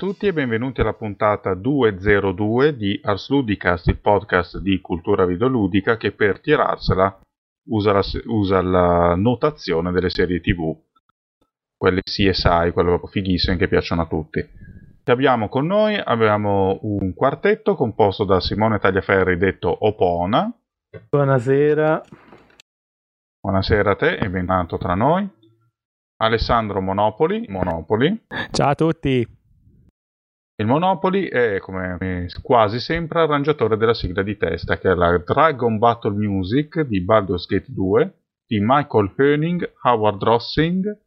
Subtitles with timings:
[0.00, 6.12] Tutti e benvenuti alla puntata 202 di Ars Ludicast, il podcast di cultura videoludica che
[6.12, 7.20] per tirarsela
[7.68, 10.74] usa la, usa la notazione delle serie tv,
[11.76, 14.40] quelle CSI, quelle proprio fighissime che piacciono a tutti.
[15.04, 20.50] Che abbiamo con noi, abbiamo un quartetto composto da Simone Tagliaferri detto Opona.
[21.10, 22.02] Buonasera.
[23.38, 25.28] Buonasera a te e benvenuto tra noi.
[26.22, 28.18] Alessandro Monopoli, Monopoli.
[28.50, 29.38] Ciao a tutti.
[30.60, 35.78] Il Monopoly è, come quasi sempre, arrangiatore della sigla di testa, che è la Dragon
[35.78, 38.14] Battle Music di Baldur's Gate 2,
[38.46, 40.98] di Michael Hoening, Howard Rossing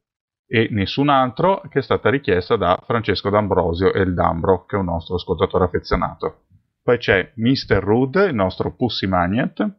[0.47, 4.79] e nessun altro, che è stata richiesta da Francesco D'Ambrosio e il Dambro, che è
[4.79, 6.45] un nostro ascoltatore affezionato.
[6.81, 7.77] Poi c'è Mr.
[7.77, 9.69] Rude, il nostro Pussy Magnet.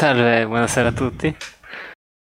[0.00, 1.36] Salve, buonasera a tutti.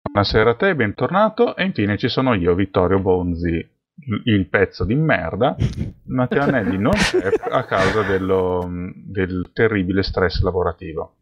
[0.02, 1.56] Buonasera a te, bentornato.
[1.56, 3.78] E infine ci sono io, Vittorio Bonzi,
[4.24, 5.56] il pezzo di merda,
[6.06, 11.16] Matteo Anelli non c'è a causa dello, del terribile stress lavorativo.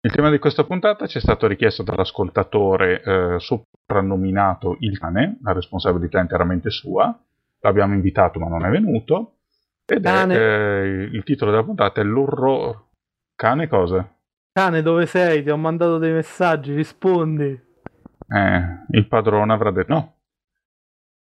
[0.00, 5.52] Il tema di questa puntata ci è stato richiesto dall'ascoltatore eh, soprannominato Il Cane, la
[5.52, 7.18] responsabilità è interamente sua,
[7.60, 9.36] l'abbiamo invitato ma non è venuto,
[9.86, 12.82] ed è, eh, il titolo della puntata è L'orrore...
[13.36, 14.08] Cane cosa?
[14.52, 15.42] Cane dove sei?
[15.42, 17.46] Ti ho mandato dei messaggi, rispondi.
[18.28, 20.13] Eh, il padrone avrà detto no,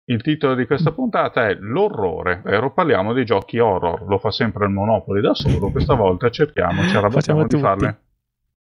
[0.09, 2.73] il titolo di questa puntata è L'orrore, vero?
[2.73, 4.07] Parliamo di giochi horror.
[4.07, 8.01] Lo fa sempre il Monopoli da solo, questa volta cerchiamo, ci arrabattiamo di farle,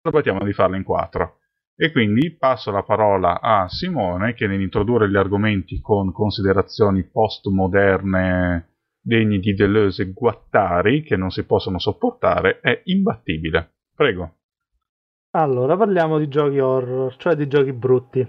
[0.02, 1.38] arrabattiamo di farle in quattro.
[1.76, 8.70] E quindi passo la parola a Simone che nell'introdurre gli argomenti con considerazioni postmoderne
[9.00, 13.74] degni di Deleuze e Guattari che non si possono sopportare è imbattibile.
[13.94, 14.38] Prego.
[15.32, 18.26] Allora, parliamo di giochi horror, cioè di giochi brutti.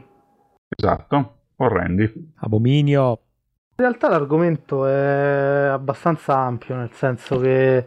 [0.69, 2.33] Esatto orrendi.
[2.37, 3.21] Abominio.
[3.78, 7.87] In realtà l'argomento è abbastanza ampio, nel senso che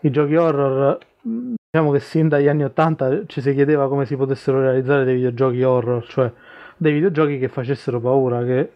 [0.00, 4.60] i giochi horror, diciamo che sin dagli anni 80 ci si chiedeva come si potessero
[4.60, 6.32] realizzare dei videogiochi horror, cioè
[6.76, 8.70] dei videogiochi che facessero paura, che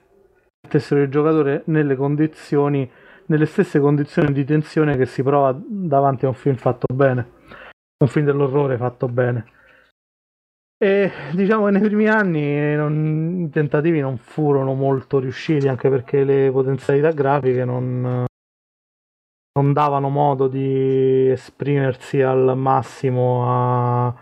[0.62, 2.90] mettessero il giocatore nelle condizioni,
[3.26, 7.28] nelle stesse condizioni di tensione che si prova davanti a un film fatto bene,
[7.98, 9.44] un film dell'orrore fatto bene.
[10.80, 16.22] E diciamo che nei primi anni non, i tentativi non furono molto riusciti, anche perché
[16.22, 18.26] le potenzialità grafiche non,
[19.58, 24.14] non davano modo di esprimersi al massimo a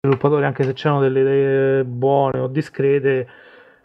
[0.00, 3.28] sviluppatori, anche se c'erano delle idee buone o discrete,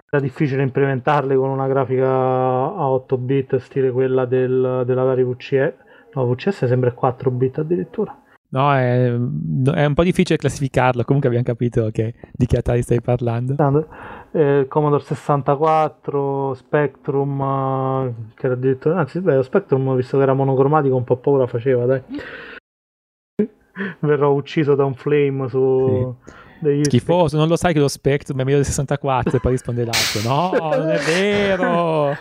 [0.09, 5.73] era difficile implementarle con una grafica a 8 bit, stile quella del, della Vari VCS.
[6.13, 8.22] No, VCS sembra 4 bit addirittura.
[8.53, 13.01] No, è, è, un po' difficile classificarlo, comunque abbiamo capito che, di che Atari stai
[13.01, 13.55] parlando.
[14.31, 19.00] Eh, Commodore 64, Spectrum, eh, che era addirittura...
[19.00, 22.03] Anzi, beh, Spectrum, visto che era monocromatico, un po' paura faceva, dai.
[24.00, 26.15] Verrò ucciso da un flame su...
[26.61, 26.81] Sì.
[26.83, 30.21] Schifoso, non lo sai che lo Spectrum è meglio del 64 e poi risponde l'altro.
[30.29, 32.15] No, non è vero!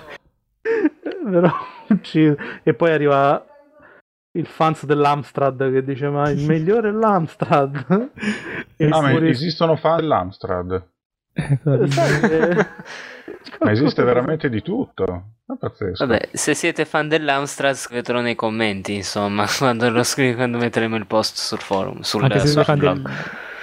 [1.30, 1.52] Verrò
[1.88, 2.36] ucciso.
[2.62, 3.51] E poi arriva
[4.32, 8.10] il fans dell'Amstrad che dice ma il migliore è l'Amstrad.
[8.90, 10.86] Ah, ma esistono fan dell'Amstrad?
[11.34, 12.66] Eh,
[13.60, 15.24] ma esiste veramente di tutto.
[15.46, 21.06] Vabbè, se siete fan dell'Amstrad scrivetelo nei commenti insomma quando lo scrivo quando metteremo il
[21.06, 23.02] post sul forum sul, Anche sul blog.
[23.02, 23.10] del...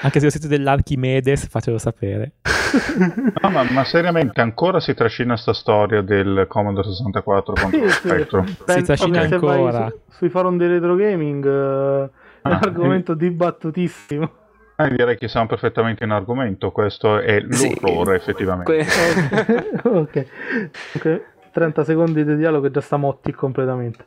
[0.01, 2.33] Anche se siete dell'Archimedes, fatelo sapere.
[3.41, 8.45] no, ma, ma, seriamente ancora si trascina sta storia del Commodore 64 contro lo Spectrum?
[8.45, 9.89] Si trascina ancora.
[9.89, 13.33] Su, sui forum di retro gaming uh, è un ah, argomento quindi...
[13.33, 14.31] dibattutissimo.
[14.77, 18.29] Eh, direi che siamo perfettamente in argomento, questo è l'orrore sì.
[18.29, 18.85] effettivamente.
[18.85, 20.25] Que- ok,
[20.95, 24.05] ok, 30 secondi di dialogo e già sta motti completamente.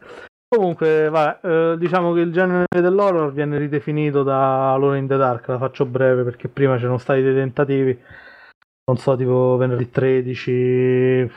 [0.55, 5.49] Comunque, vabbè, eh, diciamo che il genere dell'horror viene ridefinito da Alone in the Dark,
[5.49, 7.99] la faccio breve perché prima c'erano stati dei tentativi,
[8.85, 11.31] non so, tipo venerdì 13,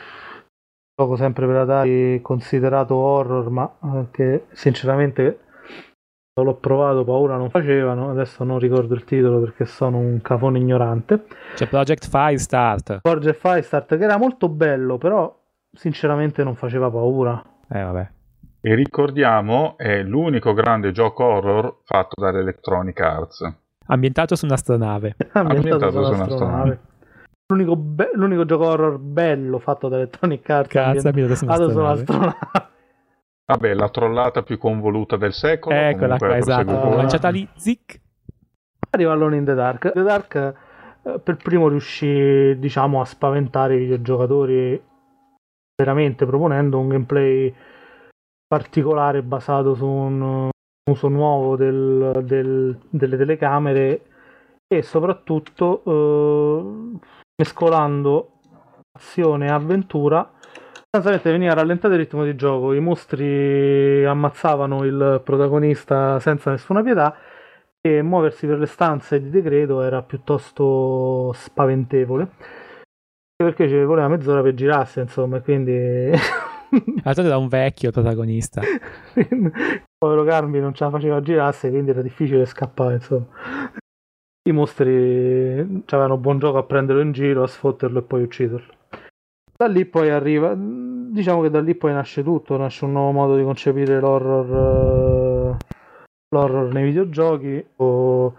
[0.93, 3.71] gioco sempre per Atari considerato horror, ma
[4.11, 5.39] che sinceramente
[6.33, 10.59] non l'ho provato, paura non facevano, adesso non ricordo il titolo perché sono un cafone
[10.59, 11.25] ignorante.
[11.53, 12.99] C'è Project Firestart.
[13.01, 15.33] Project Firestart che era molto bello, però
[15.71, 17.41] sinceramente non faceva paura.
[17.69, 18.09] Eh vabbè.
[18.67, 23.53] E ricordiamo, è l'unico grande gioco horror fatto dall'Electronic Arts.
[23.85, 25.15] Ambientato su un'astronave.
[25.33, 26.79] Ambientato, Ambientato su un'astronave.
[27.45, 30.69] L'unico, be- l'unico, gioco horror bello fatto da Electronic Arts.
[30.71, 32.05] Cazzo, ambientato su un'astronave.
[33.45, 35.75] Vabbè, la trollata più convoluta del secolo.
[35.75, 36.95] Eccola qua, esatto.
[36.95, 38.01] Lanciata lì, zic.
[38.89, 39.91] Arriva Alone in the Dark.
[39.91, 40.55] The Dark
[41.03, 44.83] eh, per primo riuscì, diciamo, a spaventare i videogiocatori
[45.75, 47.53] veramente proponendo un gameplay
[48.47, 50.49] particolare basato su un
[50.89, 54.05] uso nuovo del, del, delle telecamere
[54.67, 56.99] e soprattutto eh,
[57.37, 58.31] mescolando
[58.97, 60.31] azione e avventura
[60.95, 62.73] sostanzialmente veniva rallentato il ritmo di gioco.
[62.73, 67.15] I mostri ammazzavano il protagonista senza nessuna pietà
[67.81, 72.29] e muoversi per le stanze di decreto era piuttosto spaventevole.
[73.35, 76.11] Perché ci voleva mezz'ora per girarsi insomma quindi
[77.03, 78.61] Alzato da un vecchio protagonista.
[79.97, 83.25] povero Carmi non ce la faceva girarsi, quindi era difficile scappare, insomma.
[84.47, 88.73] I mostri avevano buon gioco a prenderlo in giro, a sfotterlo e poi ucciderlo.
[89.57, 93.37] Da lì poi arriva, diciamo che da lì poi nasce tutto, nasce un nuovo modo
[93.37, 95.57] di concepire l'horror,
[96.29, 97.65] l'horror nei videogiochi.
[97.77, 98.33] O...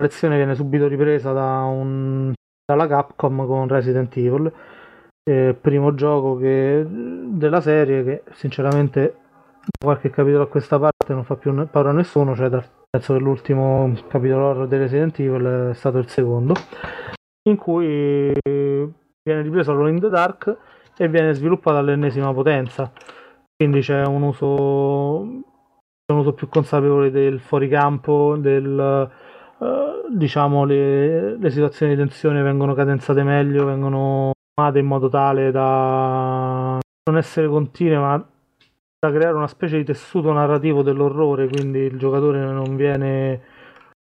[0.00, 2.32] La lezione viene subito ripresa da un,
[2.64, 4.50] dalla Capcom con Resident Evil
[5.22, 9.16] eh, primo gioco che, della serie che sinceramente
[9.78, 13.20] qualche capitolo a questa parte non fa più paura a nessuno, cioè dal, penso che
[13.20, 16.54] l'ultimo capitolo horror di Resident Evil è stato il secondo,
[17.48, 20.56] in cui viene ripreso Alone in the Dark
[20.96, 22.92] e viene sviluppato all'ennesima potenza.
[23.56, 25.42] Quindi c'è un uso, un
[26.06, 29.10] uso più consapevole del fuoricampo, del,
[29.58, 34.32] uh, diciamo le, le situazioni di tensione vengono cadenzate meglio, vengono
[34.68, 36.78] in modo tale da
[37.10, 38.16] non essere continue ma
[38.98, 43.42] da creare una specie di tessuto narrativo dell'orrore quindi il giocatore non viene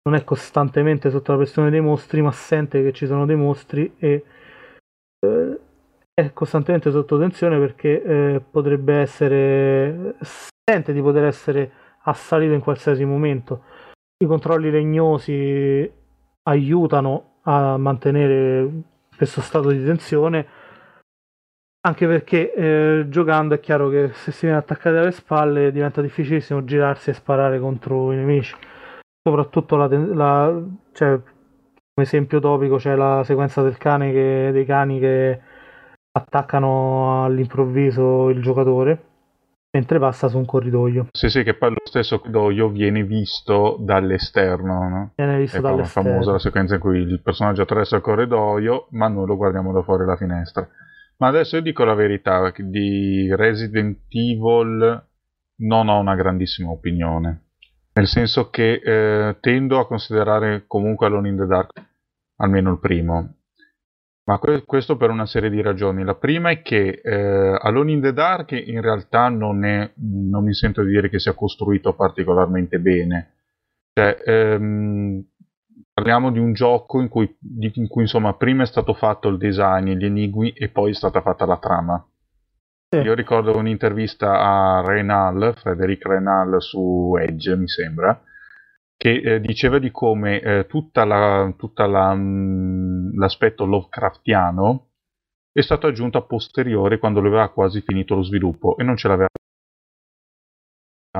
[0.07, 3.93] non è costantemente sotto la pressione dei mostri ma sente che ci sono dei mostri
[3.97, 4.23] e
[5.19, 5.59] eh,
[6.13, 11.71] è costantemente sotto tensione perché eh, potrebbe essere sente di poter essere
[12.03, 13.63] assalito in qualsiasi momento.
[14.17, 15.91] I controlli legnosi
[16.43, 18.71] aiutano a mantenere
[19.17, 20.47] questo stato di tensione
[21.87, 26.65] anche perché eh, giocando è chiaro che se si viene attaccati alle spalle diventa difficilissimo
[26.65, 28.55] girarsi e sparare contro i nemici.
[29.25, 34.99] Soprattutto la, la cioè, come esempio topico c'è la sequenza del cane che, dei cani
[34.99, 35.41] che
[36.11, 39.03] attaccano all'improvviso il giocatore
[39.77, 41.07] mentre passa su un corridoio.
[41.11, 45.11] Sì, sì, che poi lo stesso corridoio viene visto dall'esterno, no?
[45.15, 46.09] Viene visto è dall'esterno.
[46.09, 49.71] È famosa la sequenza in cui il personaggio attraversa il corridoio, ma noi lo guardiamo
[49.71, 50.67] da fuori dalla finestra.
[51.17, 55.03] Ma adesso io dico la verità, di Resident Evil
[55.59, 57.43] non ho una grandissima opinione.
[57.93, 61.83] Nel senso che eh, tendo a considerare comunque Alone in the Dark,
[62.37, 63.36] almeno il primo,
[64.27, 66.03] ma que- questo per una serie di ragioni.
[66.03, 70.53] La prima è che eh, Alone in the Dark in realtà non, è, non mi
[70.53, 73.31] sento di dire che sia costruito particolarmente bene.
[73.93, 75.23] Cioè, ehm,
[75.93, 79.37] parliamo di un gioco in cui, di, in cui, insomma prima è stato fatto il
[79.37, 82.05] design, gli enigmi e poi è stata fatta la trama.
[82.89, 82.99] Sì.
[82.99, 88.21] Io ricordo un'intervista a Renal, Frederic Renal su Edge mi sembra,
[88.97, 94.87] che eh, diceva di come eh, tutta la, tutta la, mh, mm, l'aspetto Lovecraftiano
[95.51, 99.07] è stato aggiunto a posteriori quando lo aveva quasi finito lo sviluppo e non ce
[99.07, 99.27] l'aveva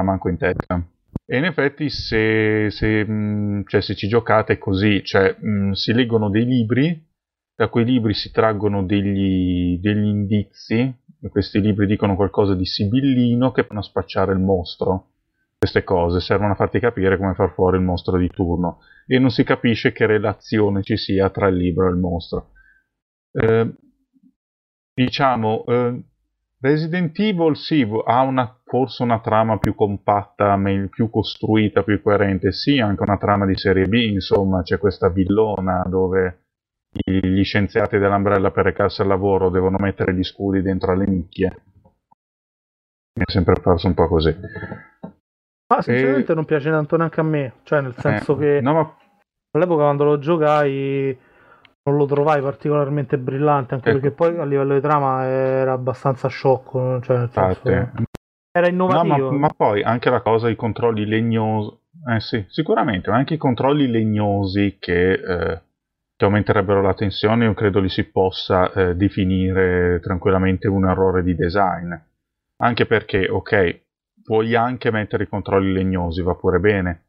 [0.03, 0.84] manco in testa.
[1.25, 5.50] E in effetti se, se, mh, mm, cioè, se ci giocate è così, cioè, mh,
[5.50, 7.05] mm, si leggono dei libri,
[7.55, 10.96] da quei libri si traggono degli, degli indizi,
[11.29, 15.10] questi libri dicono qualcosa di sibillino che fanno spacciare il mostro
[15.57, 19.31] queste cose servono a farti capire come far fuori il mostro di turno e non
[19.31, 22.51] si capisce che relazione ci sia tra il libro e il mostro.
[23.31, 23.73] Eh,
[24.93, 26.03] diciamo, eh,
[26.59, 30.59] Resident Evil sì, ha una, forse una trama più compatta,
[30.89, 35.83] più costruita, più coerente, sì, anche una trama di serie B, insomma, c'è questa villona
[35.87, 36.41] dove
[36.89, 41.61] gli scienziati dell'Umbrella per recarsi al lavoro devono mettere gli scudi dentro alle nicchie.
[43.17, 44.35] Mi è sempre parso un po' così.
[45.67, 46.36] Ma sinceramente e...
[46.36, 48.95] non piace tanto neanche a me, cioè nel senso eh, che no, ma...
[49.51, 51.17] all'epoca quando lo giocai
[51.83, 54.00] non lo trovai particolarmente brillante, anche ecco.
[54.00, 57.89] perché poi a livello di trama era abbastanza sciocco, cioè nel senso che
[58.51, 59.15] era innovativo.
[59.17, 61.77] No, ma, ma, poi anche la cosa, i controlli legnosi,
[62.13, 65.62] eh sì, sicuramente, ma anche i controlli legnosi che, eh,
[66.15, 71.36] che aumenterebbero la tensione, io credo li si possa eh, definire tranquillamente un errore di
[71.36, 71.93] design.
[72.59, 73.81] Anche perché, ok,
[74.27, 77.05] puoi anche mettere i controlli legnosi, va pure bene,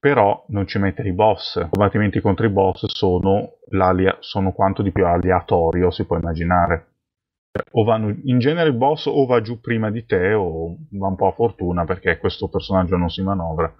[0.00, 1.56] però non ci mettere i boss.
[1.56, 3.58] I combattimenti contro i boss sono,
[4.20, 6.94] sono quanto di più aleatorio si può immaginare.
[7.72, 11.16] O vanno, in genere il boss o va giù prima di te o va un
[11.16, 13.70] po' a fortuna perché questo personaggio non si manovra.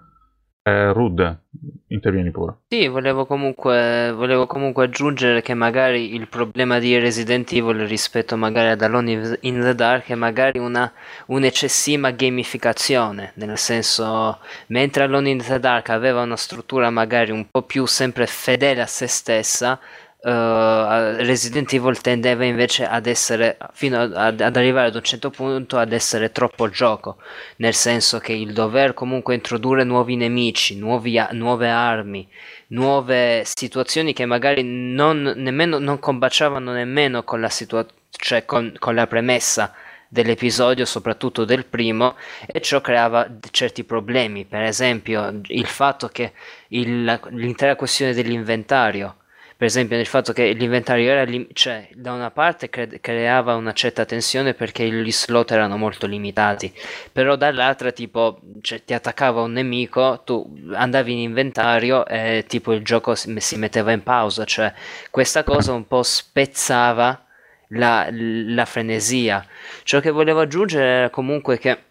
[0.65, 1.39] Eh, Rud,
[1.87, 2.53] intervieni pure.
[2.69, 8.69] Sì, volevo comunque, volevo comunque aggiungere che magari il problema di Resident Evil rispetto magari
[8.69, 10.89] ad Alone in the Dark è magari una
[11.25, 17.63] un'eccessiva gamificazione, nel senso, mentre Alone in the Dark aveva una struttura magari un po'
[17.63, 19.77] più sempre fedele a se stessa,
[20.25, 25.77] Uh, Resident Evil tendeva invece ad essere fino ad, ad, arrivare ad un certo punto
[25.77, 27.17] ad essere troppo gioco
[27.57, 32.25] nel senso che il dover comunque introdurre nuovi nemici nuovi, nuove armi
[32.67, 38.95] nuove situazioni che magari non, nemmeno, non combaciavano nemmeno con la situazione cioè con, con
[38.95, 39.73] la premessa
[40.07, 42.15] dell'episodio, soprattutto del primo,
[42.45, 44.45] e ciò creava certi problemi.
[44.45, 46.33] Per esempio, il fatto che
[46.69, 49.15] il, l'intera questione dell'inventario
[49.63, 53.71] per esempio nel fatto che l'inventario era lim- cioè da una parte cre- creava una
[53.71, 56.69] certa tensione perché gli slot erano molto limitati
[57.09, 62.83] però dall'altra tipo cioè, ti attaccava un nemico tu andavi in inventario e tipo il
[62.83, 64.73] gioco si, si metteva in pausa cioè
[65.09, 67.25] questa cosa un po' spezzava
[67.69, 69.47] la, la frenesia.
[69.83, 71.85] Ciò che volevo aggiungere era comunque che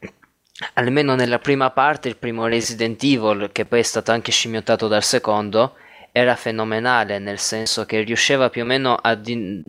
[0.74, 5.02] almeno nella prima parte il primo Resident Evil che poi è stato anche scimmiottato dal
[5.02, 5.74] secondo
[6.12, 9.62] era fenomenale, nel senso che riusciva più o meno a, di-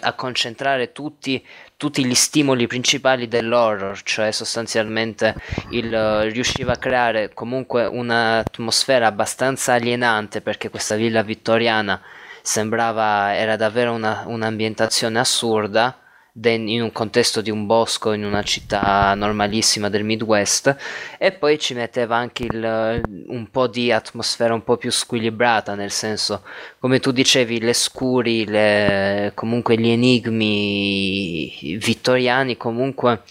[0.00, 1.44] a concentrare tutti,
[1.76, 5.34] tutti, gli stimoli principali dell'horror, cioè sostanzialmente
[5.70, 12.00] il, riusciva a creare comunque un'atmosfera abbastanza alienante perché questa villa vittoriana
[12.40, 15.98] sembrava, era davvero una, un'ambientazione assurda
[16.44, 20.76] in un contesto di un bosco in una città normalissima del Midwest
[21.18, 25.90] e poi ci metteva anche il, un po' di atmosfera un po' più squilibrata nel
[25.90, 26.42] senso
[26.78, 33.22] come tu dicevi le scuri le, comunque gli enigmi vittoriani comunque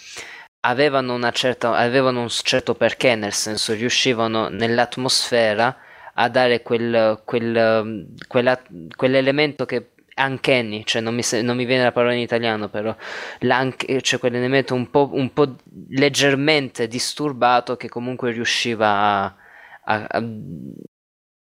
[0.62, 5.78] avevano, certa, avevano un certo perché nel senso riuscivano nell'atmosfera
[6.16, 8.60] a dare quel, quel, quella,
[8.96, 12.95] quell'elemento che uncanny, cioè non mi, non mi, viene la parola in italiano, però
[14.01, 15.55] cioè quell'elemento un po', un po',
[15.89, 19.36] leggermente disturbato che comunque riusciva a,
[19.84, 20.24] a, a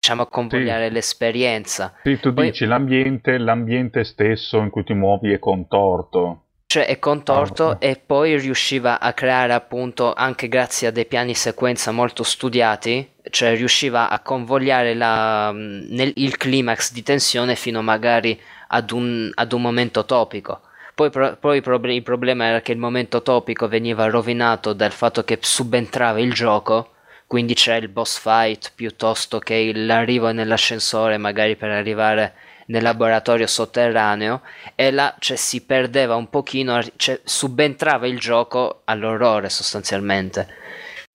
[0.05, 0.93] diciamo a convogliare sì.
[0.93, 1.95] l'esperienza.
[2.03, 6.41] Sì, tu Poi, dici l'ambiente, l'ambiente stesso in cui ti muovi è contorto.
[6.67, 11.93] Cioè è contorto e poi riusciva a creare appunto anche grazie a dei piani sequenza
[11.93, 18.39] molto studiati, cioè riusciva a convogliare la, nel, il climax di tensione fino magari
[18.75, 20.61] ad un, ad un momento topico.
[20.95, 25.39] Poi, pro, poi il problema era che il momento topico veniva rovinato dal fatto che
[25.41, 26.91] subentrava il gioco,
[27.27, 32.35] quindi c'è il boss fight piuttosto che l'arrivo nell'ascensore magari per arrivare
[32.67, 34.41] nel laboratorio sotterraneo
[34.75, 40.63] e là cioè, si perdeva un pochino, cioè, subentrava il gioco all'orrore sostanzialmente.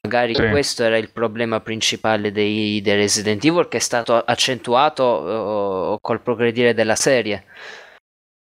[0.01, 0.47] Magari sì.
[0.49, 6.21] questo era il problema principale dei, dei, Resident Evil che è stato accentuato uh, col
[6.21, 7.45] progredire della serie.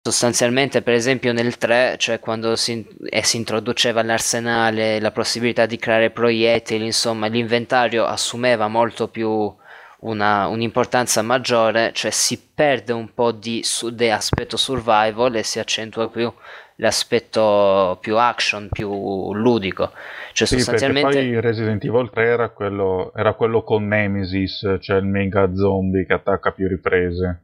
[0.01, 5.77] Sostanzialmente, per esempio, nel 3, cioè quando si, eh, si introduceva l'arsenale, la possibilità di
[5.77, 9.53] creare proiettili, insomma, l'inventario assumeva molto più
[10.01, 15.59] una, un'importanza maggiore, cioè si perde un po' di, su, di aspetto survival e si
[15.59, 16.31] accentua più
[16.79, 19.91] l'aspetto più action, più ludico.
[20.33, 21.19] Cioè, sì, sostanzialmente...
[21.19, 26.13] poi Resident Evil 3 era quello, era quello con Nemesis, cioè il mega zombie che
[26.13, 27.43] attacca più riprese.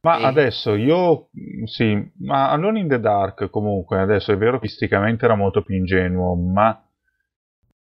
[0.00, 0.24] Ma sì.
[0.24, 1.28] adesso io,
[1.64, 5.74] sì, ma Alone in the Dark comunque, adesso è vero che fisicamente era molto più
[5.74, 6.80] ingenuo, ma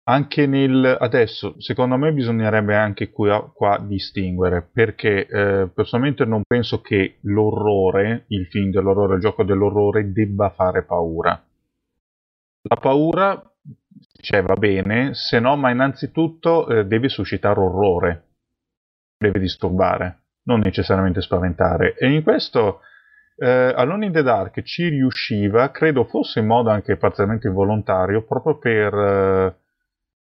[0.04, 6.80] anche nel adesso secondo me bisognerebbe anche qua, qua distinguere perché eh, personalmente non penso
[6.80, 11.40] che l'orrore il film dell'orrore il gioco dell'orrore debba fare paura.
[12.62, 13.40] La paura
[14.20, 18.26] cioè va bene se no ma innanzitutto eh, deve suscitare orrore.
[19.18, 21.94] Deve disturbare non necessariamente spaventare.
[21.96, 22.80] E in questo
[23.36, 28.58] eh, Alone in the Dark ci riusciva credo fosse in modo anche parzialmente involontario proprio
[28.58, 29.61] per eh,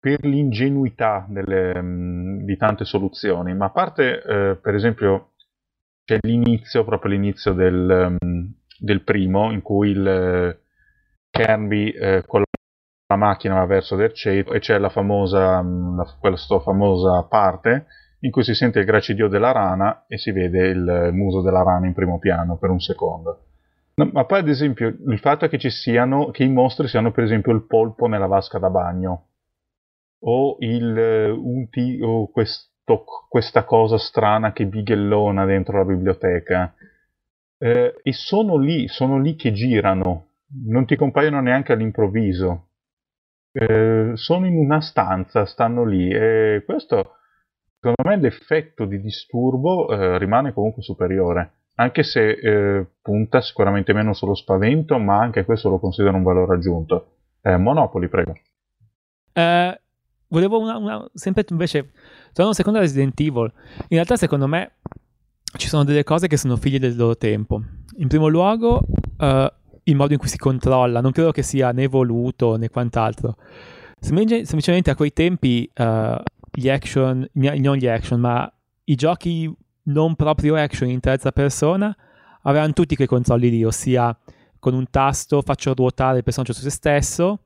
[0.03, 5.29] per l'ingenuità delle, mm, di tante soluzioni, ma a parte eh, per esempio
[6.03, 8.45] c'è l'inizio, proprio l'inizio del, mm,
[8.79, 10.59] del primo, in cui il eh,
[11.29, 12.43] Kirby eh, con
[13.07, 17.85] la macchina va verso del ceto e c'è la famosa, mm, la, questa famosa parte
[18.19, 21.87] in cui si sente il gracidio della rana e si vede il muso della rana
[21.87, 23.45] in primo piano per un secondo.
[23.95, 27.23] No, ma poi ad esempio il fatto che ci siano, che i mostri siano per
[27.23, 29.27] esempio il polpo nella vasca da bagno
[30.25, 36.73] o, il, eh, un t- o questo, questa cosa strana che bighellona dentro la biblioteca.
[37.57, 40.27] Eh, e sono lì, sono lì che girano,
[40.65, 42.67] non ti compaiono neanche all'improvviso.
[43.51, 47.17] Eh, sono in una stanza, stanno lì e questo
[47.83, 54.13] secondo me l'effetto di disturbo eh, rimane comunque superiore, anche se eh, punta sicuramente meno
[54.13, 57.07] sullo spavento, ma anche questo lo considero un valore aggiunto.
[57.41, 58.35] Eh, Monopoli, prego.
[59.33, 59.81] Eh,
[60.33, 61.91] volevo una, una, sempre invece,
[62.33, 63.51] torno un secondo a Resident Evil.
[63.77, 64.77] In realtà, secondo me,
[65.57, 67.61] ci sono delle cose che sono figlie del loro tempo.
[67.97, 68.81] In primo luogo,
[69.17, 69.47] uh,
[69.83, 73.37] il modo in cui si controlla, non credo che sia né voluto né quant'altro.
[73.99, 76.15] semplicemente a quei tempi uh,
[76.51, 78.51] gli action, non gli action, ma
[78.85, 81.95] i giochi non proprio action in terza persona
[82.41, 84.17] avevano tutti quei controlli lì, ossia
[84.57, 87.39] con un tasto faccio ruotare il personaggio su se stesso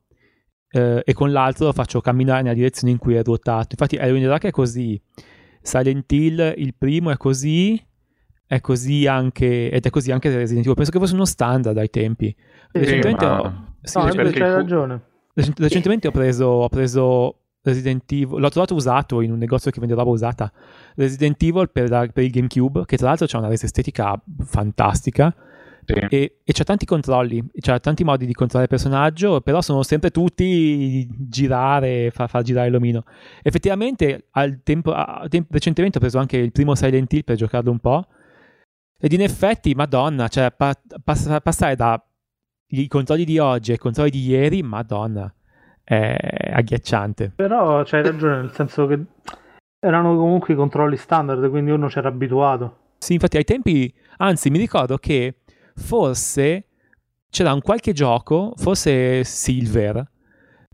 [0.70, 3.70] eh, e con l'altro lo faccio camminare nella direzione in cui è ruotato.
[3.72, 5.02] Infatti Halloween Dark è così,
[5.62, 7.82] Silent Hill il primo è così,
[8.46, 10.76] è così anche, ed è così anche Resident Evil.
[10.76, 12.36] Penso che fosse uno standard ai tempi.
[12.72, 13.42] Sì, recentemente ma...
[13.42, 15.02] ho, sì, no, recentemente, c'hai ragione.
[15.34, 19.94] Recentemente ho preso, ho preso Resident Evil, l'ho trovato usato in un negozio che vende
[19.94, 20.52] roba usata.
[20.96, 25.36] Resident Evil per, la, per il GameCube, che tra l'altro ha una resa estetica fantastica.
[25.94, 26.06] Sì.
[26.10, 30.12] E, e, c'ha tanti controlli, c'ha tanti modi di controllare il personaggio, però sono sempre
[30.12, 33.04] tutti girare, far, far girare l'omino.
[33.42, 37.72] Effettivamente, al tempo, a, tempo, recentemente ho preso anche il primo Silent Hill per giocarlo
[37.72, 38.06] un po'.
[39.00, 40.74] Ed in effetti, madonna, cioè pa,
[41.04, 45.32] pass- passare dai controlli di oggi ai controlli di ieri, madonna
[45.88, 47.32] è agghiacciante.
[47.34, 49.00] Però c'hai ragione, nel senso che
[49.80, 52.80] erano comunque i controlli standard, quindi uno c'era abituato.
[52.98, 55.44] Sì, infatti ai tempi, anzi mi ricordo che
[55.78, 56.66] forse
[57.30, 60.10] c'era un qualche gioco, forse Silver,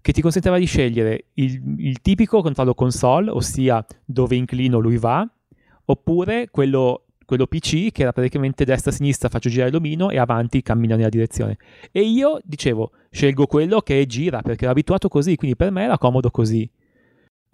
[0.01, 5.27] che ti consentiva di scegliere il, il tipico controllo console, ossia dove inclino lui va,
[5.85, 11.07] oppure quello quello PC che era praticamente destra-sinistra faccio girare l'omino e avanti cammina nella
[11.07, 11.57] direzione.
[11.91, 15.97] E io dicevo, scelgo quello che gira perché ero abituato così, quindi per me era
[15.97, 16.69] comodo così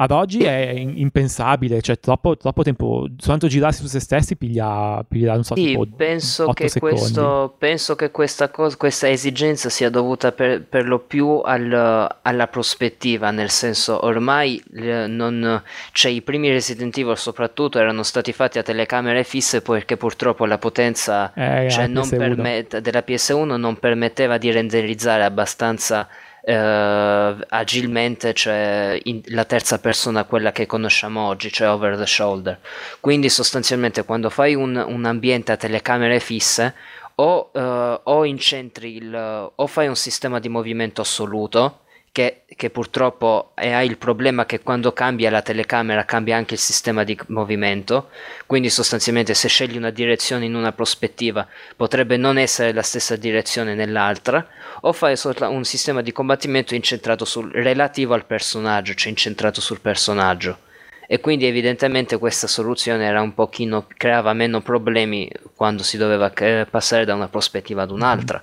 [0.02, 5.34] ad oggi è impensabile, cioè troppo, troppo tempo, soltanto girarsi su se stessi piglia, piglia
[5.34, 10.64] non so, sì, penso che, questo, penso che questa, cosa, questa esigenza sia dovuta per,
[10.64, 17.18] per lo più al, alla prospettiva, nel senso ormai non, cioè, i primi Resident Evil
[17.18, 23.04] soprattutto erano stati fatti a telecamere fisse perché purtroppo la potenza eh, cioè, permet- della
[23.06, 26.08] PS1 non permetteva di renderizzare abbastanza
[26.42, 32.60] eh, agilmente cioè la terza persona, quella che conosciamo oggi, cioè over the shoulder.
[33.00, 36.74] Quindi sostanzialmente quando fai un, un ambiente a telecamere fisse
[37.16, 41.80] o, eh, o incentri il, o fai un sistema di movimento assoluto
[42.12, 47.04] che, che, purtroppo ha il problema che quando cambia la telecamera cambia anche il sistema
[47.04, 48.10] di movimento,
[48.46, 53.76] quindi sostanzialmente se scegli una direzione in una prospettiva potrebbe non essere la stessa direzione
[53.76, 54.46] nell'altra,
[54.82, 60.60] o fai un sistema di combattimento incentrato sul relativo al personaggio, cioè incentrato sul personaggio.
[61.08, 66.68] E quindi evidentemente questa soluzione era un pochino creava meno problemi quando si doveva eh,
[66.70, 68.42] passare da una prospettiva ad un'altra.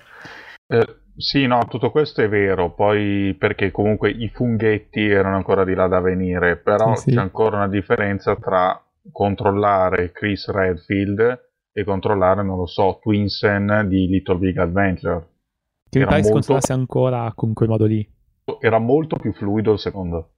[0.66, 5.74] Eh sì, no, tutto questo è vero, poi perché comunque i funghetti erano ancora di
[5.74, 7.16] là da venire, però sì, sì.
[7.16, 8.78] c'è ancora una differenza tra
[9.10, 15.28] controllare Chris Redfield e controllare, non lo so, Twinsen di Little Big Adventure.
[15.88, 16.26] Che mi pare molto...
[16.26, 18.06] si controllasse ancora con quel modo lì.
[18.60, 20.30] Era molto più fluido il secondo.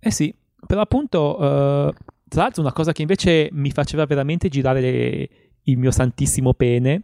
[0.00, 0.34] Eh sì,
[0.66, 1.92] però appunto, uh,
[2.28, 5.28] tra l'altro una cosa che invece mi faceva veramente girare le...
[5.62, 7.02] il mio santissimo pene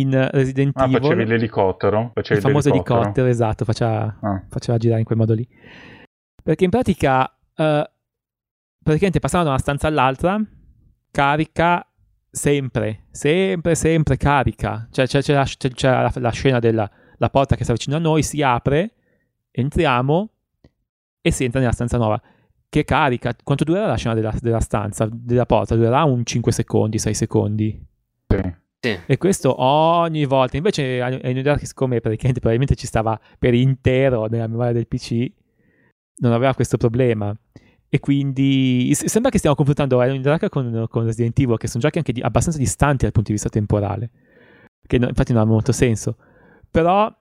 [0.00, 1.00] in Resident ah, Evil.
[1.00, 2.10] facevi l'elicottero?
[2.14, 4.44] Facevi il famoso l'elicottero, elicottero esatto, faceva, ah.
[4.48, 5.46] faceva, girare in quel modo lì.
[6.42, 7.82] Perché in pratica, uh,
[8.82, 10.40] praticamente passando da una stanza all'altra,
[11.10, 11.86] carica
[12.30, 14.88] sempre, sempre, sempre carica.
[14.90, 17.98] Cioè c'è, c'è, la, c'è la, la, scena della la porta che sta vicino a
[17.98, 18.92] noi, si apre,
[19.50, 20.30] entriamo
[21.20, 22.20] e si entra nella stanza nuova.
[22.68, 23.34] Che carica?
[23.42, 25.74] Quanto durerà la scena della, della stanza, della porta?
[25.74, 27.86] Durerà un 5 secondi, 6 secondi?
[28.26, 28.54] Sì.
[28.80, 28.98] Sì.
[29.06, 30.56] E questo ogni volta.
[30.56, 35.30] Invece New Dark, siccome praticamente probabilmente ci stava per intero nella memoria del PC,
[36.18, 37.34] non aveva questo problema.
[37.88, 41.98] E quindi sembra che stiamo confrontando New Dark con, con Resident Evil, che sono giochi
[41.98, 44.10] anche di, abbastanza distanti dal punto di vista temporale.
[44.86, 46.16] Che no, infatti non ha molto senso.
[46.70, 47.12] Però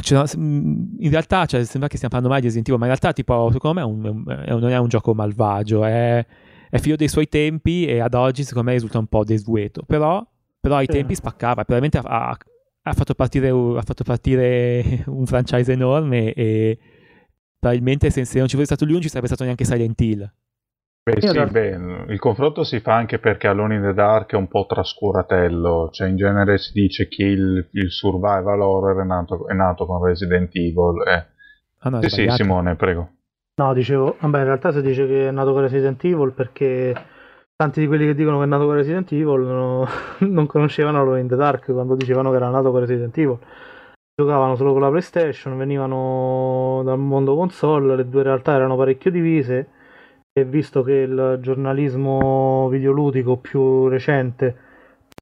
[0.00, 3.12] cioè, in realtà cioè, sembra che stiamo parlando mai di Resident Evil, ma in realtà
[3.12, 6.26] tipo, secondo me è un, è un, non è un gioco malvagio, è,
[6.68, 9.82] è figlio dei suoi tempi e ad oggi secondo me risulta un po' desueto.
[9.86, 10.24] Però
[10.66, 12.36] però ai tempi spaccava, probabilmente ha,
[12.82, 16.76] ha, fatto partire, ha, fatto partire, un franchise enorme e
[17.56, 20.28] probabilmente se, se non ci fosse stato lui non ci sarebbe stato neanche Silent Hill.
[21.04, 24.48] Beh, sì, beh, il confronto si fa anche perché Alone in the Dark è un
[24.48, 29.54] po' trascuratello, cioè in genere si dice che il, il survival horror è nato, è
[29.54, 31.06] nato, con Resident Evil.
[31.06, 31.26] Eh.
[31.78, 33.10] Ah, no, sì, sì, Simone, prego.
[33.54, 36.92] No, dicevo, vabbè, in realtà si dice che è nato con Resident Evil perché
[37.56, 39.88] tanti di quelli che dicono che è nato con Resident Evil no,
[40.28, 43.38] non conoscevano Alone in the Dark quando dicevano che era nato con Resident Evil.
[44.14, 49.68] Giocavano solo con la PlayStation, venivano dal mondo console, le due realtà erano parecchio divise
[50.32, 54.56] e visto che il giornalismo videoludico più recente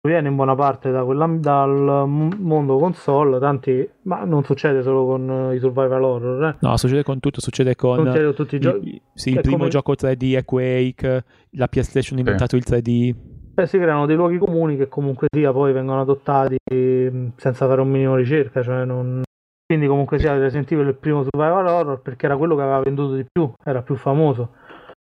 [0.08, 5.52] viene in buona parte da quella, dal mondo console, tanti, ma non succede solo con
[5.54, 6.44] i survival horror.
[6.44, 6.56] Eh.
[6.60, 9.00] No, succede con tutto, succede con succede con tutti i giochi.
[9.14, 9.70] Sì, il primo come...
[9.70, 13.14] gioco 3D è Quake, la PlayStation ha inventato il 3D.
[13.54, 17.80] Beh, si creano dei luoghi comuni che comunque sia poi vengono adottati mm, senza fare
[17.80, 19.22] un minimo ricerca, cioè non...
[19.64, 23.14] quindi comunque sia Resident Evil il primo survival horror perché era quello che aveva venduto
[23.14, 24.50] di più, era più famoso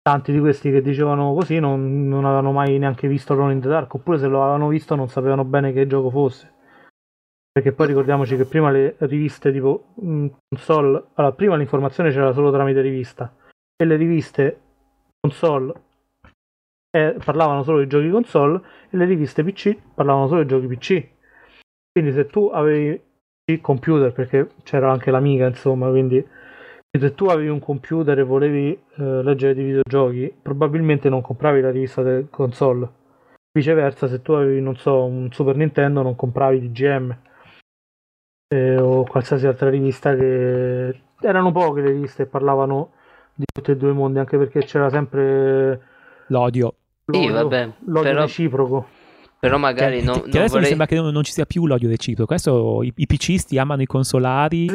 [0.10, 3.68] tanti di questi che dicevano così non, non avevano mai neanche visto Alone in the
[3.68, 6.52] Dark, oppure se lo avevano visto non sapevano bene che gioco fosse.
[7.52, 12.52] Perché poi ricordiamoci che prima le riviste tipo mh, console, allora prima l'informazione c'era solo
[12.52, 13.32] tramite rivista
[13.76, 14.62] e le riviste
[15.20, 15.74] console
[16.90, 21.08] eh, parlavano solo di giochi console e le riviste PC parlavano solo di giochi PC.
[21.92, 23.00] Quindi se tu avevi
[23.52, 26.26] il computer, perché c'era anche l'amica, insomma, quindi
[26.98, 31.72] se tu avevi un computer e volevi eh, leggere dei videogiochi, probabilmente non compravi la
[31.72, 32.90] rivista del console.
[33.52, 37.18] Viceversa, se tu avevi, non so, un Super Nintendo, non compravi DGM
[38.48, 42.92] eh, o qualsiasi altra rivista che erano poche le riviste che parlavano
[43.36, 45.82] di tutti e due i mondi, anche perché c'era sempre
[46.28, 46.74] l'odio.
[47.06, 48.22] L'odio, sì, vabbè, l'odio però...
[48.22, 48.88] reciproco.
[49.40, 50.62] Però magari che, non, che non adesso vorrei...
[50.62, 52.34] mi sembra che non, non, ci sia più l'odio reciproco.
[52.34, 54.68] Adesso i, i PCisti amano i consolari.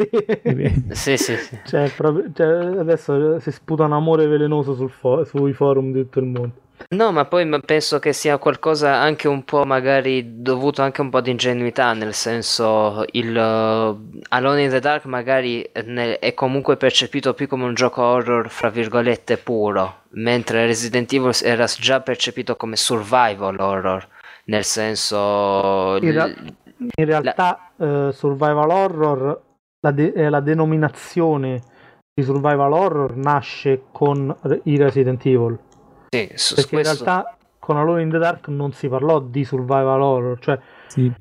[0.89, 1.59] sì, sì, sì.
[1.63, 6.19] Cioè, proprio, cioè, adesso si sputa un amore velenoso sul fo- sui forum di tutto
[6.19, 6.51] il mondo.
[6.89, 11.21] No, ma poi penso che sia qualcosa anche un po' magari dovuto anche un po'
[11.21, 17.33] di ingenuità, nel senso il uh, Alone in the Dark magari ne- è comunque percepito
[17.33, 22.75] più come un gioco horror fra virgolette puro, mentre Resident Evil era già percepito come
[22.75, 24.07] survival horror
[24.45, 25.97] nel senso...
[26.01, 26.33] In, ra-
[26.77, 28.07] in realtà la...
[28.07, 29.41] uh, survival horror,
[29.79, 31.61] la, de- eh, la, denominazione
[32.13, 35.57] di survival horror nasce con i Resident Evil.
[36.09, 37.03] Sì, su, perché questo...
[37.03, 41.11] in realtà con Alone in the Dark non si parlò di survival horror, cioè sì.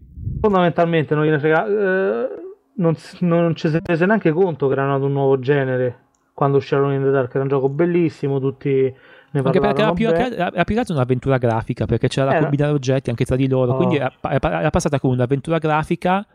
[0.40, 2.28] fondamentalmente non, frega, eh,
[2.76, 6.02] non, non ci si rese neanche conto che era nato un nuovo genere
[6.34, 8.94] quando uscì Alone in the Dark, era un gioco bellissimo, tutti
[9.42, 13.25] anche perché era più, era più che un'avventura grafica, perché c'era da combinare oggetti anche
[13.25, 13.77] tra di loro, oh.
[13.77, 16.27] quindi era, era, passata come un'avventura grafica.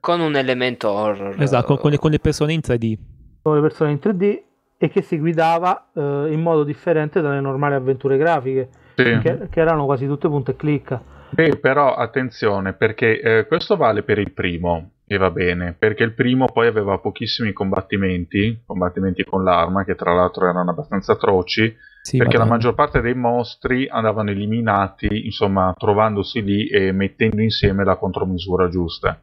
[0.00, 1.40] Con un elemento horror.
[1.40, 2.98] Esatto, con, le, con le persone in 3D.
[3.42, 4.42] Con le persone in 3D
[4.78, 9.18] e che si guidava eh, in modo differente dalle normali avventure grafiche, sì.
[9.20, 11.02] che, che, erano quasi tutte punte e clicca.
[11.30, 16.12] Beh, però attenzione, perché eh, questo vale per il primo, e va bene, perché il
[16.12, 22.18] primo poi aveva pochissimi combattimenti, combattimenti con l'arma, che tra l'altro erano abbastanza atroci, sì,
[22.18, 27.96] perché la maggior parte dei mostri andavano eliminati, insomma, trovandosi lì e mettendo insieme la
[27.96, 29.18] contromisura giusta.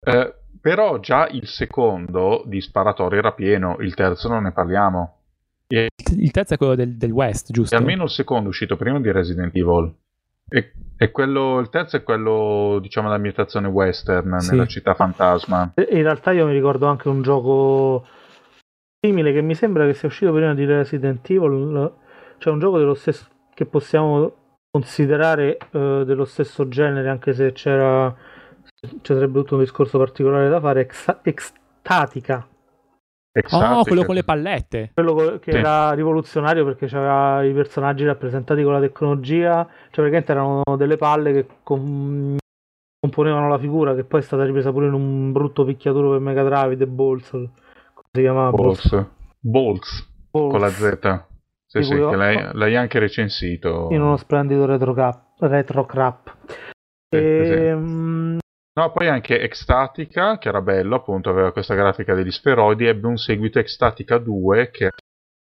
[0.00, 5.16] Eh, però già il secondo di sparatorio era pieno, il terzo non ne parliamo.
[5.66, 5.88] E...
[6.14, 7.74] Il terzo è quello del, del West, giusto?
[7.74, 9.94] E almeno il secondo è uscito prima di Resident Evil.
[10.48, 14.50] E, e quello, il terzo è quello, diciamo, l'ambientazione western sì.
[14.50, 15.72] nella città fantasma.
[15.76, 18.06] In realtà io mi ricordo anche un gioco
[19.00, 21.92] simile che mi sembra che sia uscito prima di Resident Evil,
[22.38, 24.32] cioè un gioco dello stesso che possiamo
[24.70, 28.14] considerare uh, dello stesso genere, anche se c'era
[28.80, 30.88] ci sarebbe tutto un discorso particolare da fare,
[31.22, 31.52] ex,
[33.32, 33.78] Ecstatica.
[33.78, 34.90] Oh, quello con le pallette.
[34.94, 35.58] Quello che sì.
[35.58, 41.32] era rivoluzionario perché c'aveva i personaggi rappresentati con la tecnologia, cioè praticamente erano delle palle
[41.32, 42.36] che com-
[43.00, 46.42] componevano la figura, che poi è stata ripresa pure in un brutto picchiaturo per Mega
[46.42, 47.48] Drive, The Balls
[48.12, 49.06] si chiamava Balls.
[49.40, 50.50] Balls, Balls.
[50.50, 51.26] con la Z.
[51.66, 53.88] Sì, sì, che l'hai, l'hai, anche recensito.
[53.90, 56.34] In uno splendido retro, cap, retro crap.
[57.10, 58.38] Sì, e, ehm,
[58.78, 63.16] No, poi anche Ecstatica, che era bello, appunto, aveva questa grafica degli sferoidi, ebbe un
[63.16, 64.92] seguito Ecstatica 2 che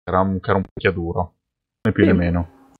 [0.09, 1.33] era un, che era un picchiaduro,
[1.85, 2.71] né più né meno.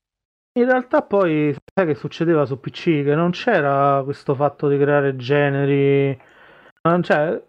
[0.58, 3.04] In realtà poi, sai che succedeva su PC?
[3.04, 6.18] Che non c'era questo fatto di creare generi,
[6.84, 7.44] non c'è,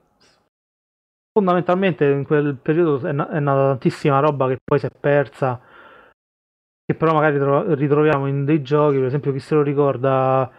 [1.31, 5.61] fondamentalmente in quel periodo è, è, nata tantissima roba che poi si è persa
[6.85, 10.51] che però magari tro- ritroviamo in dei giochi per esempio chi se lo ricorda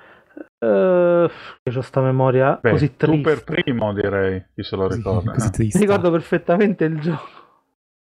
[0.59, 1.29] uh,
[1.63, 5.33] che ho sta memoria Beh, così triste tu per primo direi chi se lo ricorda
[5.57, 7.39] Mi ricordo perfettamente il gioco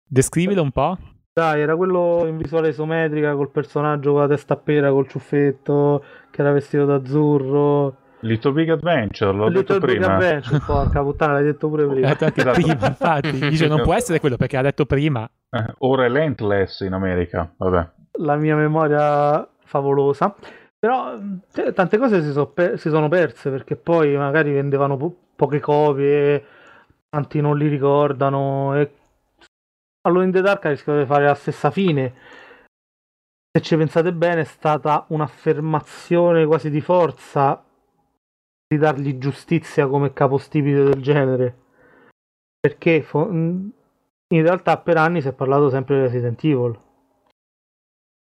[0.07, 0.97] descrivilo un po'
[1.33, 6.03] dai era quello in visuale isometrica col personaggio con la testa a pera col ciuffetto
[6.29, 10.15] che era vestito d'azzurro Little Big Adventure, l'ho Little detto Big prima.
[10.15, 12.07] Adventure, porca puttana, l'hai detto pure prima.
[12.07, 12.61] detto anche Esatto.
[12.61, 13.49] prima, infatti.
[13.49, 15.27] Dice, non può essere quello perché ha detto prima.
[15.49, 17.89] Eh, o Relentless in America, vabbè.
[18.19, 20.35] La mia memoria favolosa.
[20.81, 21.15] Però
[21.51, 25.59] t- tante cose si, so per- si sono perse perché poi magari vendevano po- poche
[25.59, 26.43] copie,
[27.07, 28.75] tanti non li ricordano.
[28.75, 28.91] E
[30.07, 32.15] Alone in the Dark ha rischiato di fare la stessa fine.
[33.55, 37.63] Se ci pensate bene, è stata un'affermazione quasi di forza
[38.67, 41.57] di dargli giustizia come capostipite del genere.
[42.59, 43.71] Perché fo- in
[44.27, 46.79] realtà per anni si è parlato sempre di Resident Evil.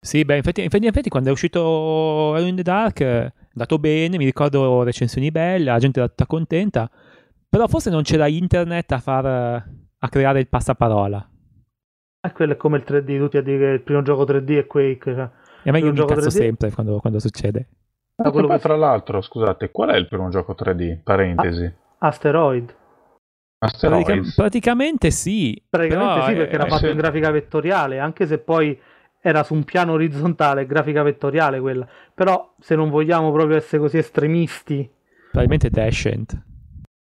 [0.05, 4.17] Sì, beh, infatti, infatti, infatti quando è uscito Alone in the Dark è andato bene,
[4.17, 6.91] mi ricordo recensioni belle, la gente era tutta contenta,
[7.49, 11.29] però forse non c'era internet a far a creare il passaparola.
[12.21, 14.67] E quello è come il 3D, tutti a dire che il primo gioco 3D è
[14.67, 15.15] Quake.
[15.15, 15.31] Cioè.
[15.62, 16.33] E a me io mi incazzo 3D?
[16.33, 17.69] sempre quando, quando succede.
[18.17, 20.99] Ah, Che quello che- tra l'altro, scusate, qual è il primo gioco 3D?
[21.05, 21.73] Parentesi.
[21.99, 22.75] Asteroid.
[23.59, 24.05] Asteroids.
[24.05, 25.62] Pratica- praticamente sì.
[25.69, 28.77] Praticamente però, sì, perché eh, era eh, fatto in grafica vettoriale, anche se poi
[29.25, 31.87] era su un piano orizzontale, grafica vettoriale quella.
[32.13, 34.89] Però se non vogliamo proprio essere così estremisti,
[35.31, 36.43] probabilmente Descent.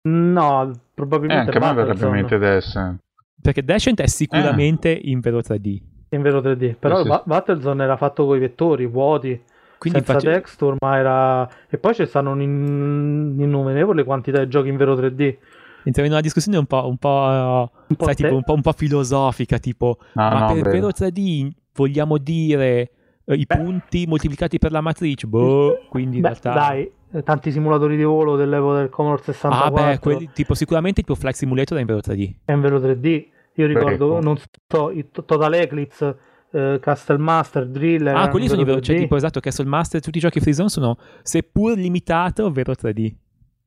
[0.07, 2.95] no, Eh, probabilmente anche a me verrebbe in Battlezone, mente adesso.
[3.41, 5.81] Perché Descent è sicuramente in vero 3D.
[6.09, 6.75] in vero 3D.
[6.79, 7.07] Però Sì, sì.
[7.09, 9.39] Ba- Battlezone era fatto con i vettori vuoti,
[9.77, 11.49] Quindi senza face- texture, ma era...
[11.67, 15.37] E poi ci stanno un'innumerevole quantità di giochi in vero 3D.
[15.83, 18.53] entriamo in una discussione un po', un po', Un po' sai, te- tipo, un po',
[18.53, 22.89] un po' filosofica, tipo, No, ma no, per vero 3D vogliamo dire
[23.25, 25.27] eh, i punti moltiplicati per la matrice?
[25.27, 26.53] Boh, quindi in Beh, realtà...
[26.53, 31.01] dai, eh, tanti simulatori di volo dell'epoca del Commodore Ah 64 beh, quelli, tipo sicuramente
[31.01, 32.35] il tuo Flight Simulator è in vero 3D.
[32.45, 33.27] è in vero 3D.
[33.57, 34.19] Io ricordo, Prego.
[34.19, 36.17] non so, i To- Total Eclipse,
[36.51, 38.13] eh, Castle Master, Driller.
[38.15, 38.99] Ah, quelli sono in vero, cioè 3D.
[38.99, 43.13] tipo esatto, Castle Master, tutti i giochi Freezone sono, seppur limitato, vero 3D.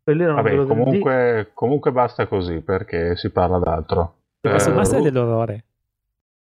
[0.04, 0.68] Quelli erano Vabbè, vero 3D.
[0.68, 4.14] comunque, comunque basta così perché si parla d'altro.
[4.42, 5.64] Castle Eh, Master è Ru- dell'orrore.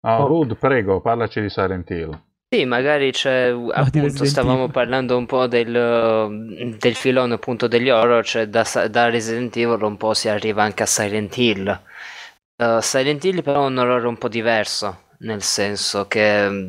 [0.04, 0.26] No, Oh.
[0.26, 2.20] Rud, prego, parlaci di Silent Hill.
[2.50, 8.24] Sì, magari c'è, di appunto, stavamo parlando un po' del, del filone appunto degli horror,
[8.24, 11.80] cioè da, da Resident Evil un po' si arriva anche a Silent Hill.
[12.56, 16.68] Uh, Silent Hill però è un horror un po' diverso, nel senso che mm,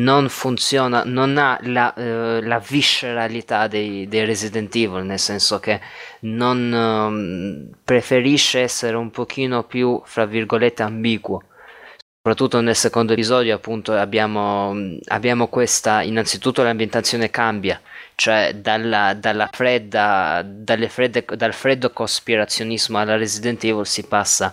[0.00, 5.78] non funziona, non ha la, eh, la visceralità dei, dei Resident Evil, nel senso che
[6.20, 11.42] non um, preferisce essere un pochino più, fra virgolette, ambiguo
[12.24, 14.72] soprattutto nel secondo episodio appunto abbiamo,
[15.06, 17.80] abbiamo questa innanzitutto l'ambientazione cambia
[18.14, 20.46] cioè dalla, dalla fredda
[20.86, 24.52] fredde, dal freddo cospirazionismo alla Resident Evil si passa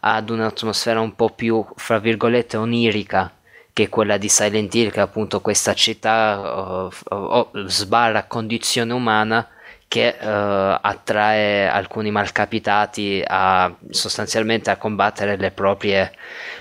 [0.00, 3.32] ad un'atmosfera un po' più fra virgolette onirica
[3.72, 9.48] che è quella di Silent Hill che appunto questa città uh, uh, sbarra condizione umana
[9.88, 16.12] che eh, attrae alcuni malcapitati a sostanzialmente a combattere le proprie,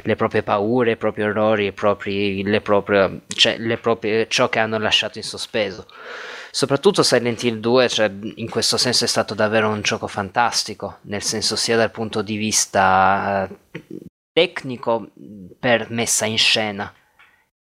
[0.04, 4.60] le proprie paure, i propri orrori, i propri, le proprie, cioè, le proprie, ciò che
[4.60, 5.88] hanno lasciato in sospeso.
[6.52, 11.22] Soprattutto Silent Hill 2, cioè, in questo senso è stato davvero un gioco fantastico, nel
[11.22, 13.82] senso sia dal punto di vista eh,
[14.32, 15.10] tecnico
[15.60, 16.94] per messa in scena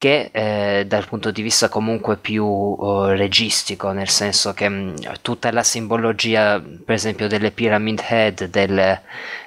[0.03, 5.53] che eh, dal punto di vista comunque più uh, registico, nel senso che mh, tutta
[5.53, 9.01] la simbologia, per esempio, delle Pyramid Head, del,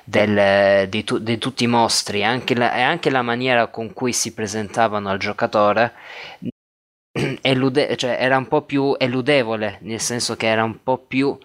[0.05, 4.13] del, di, tu, di, tutti i mostri, anche la, e anche la maniera con cui
[4.13, 5.91] si presentavano al giocatore,
[7.41, 11.37] elude, cioè, era un po' più eludevole, nel senso che era un po' più...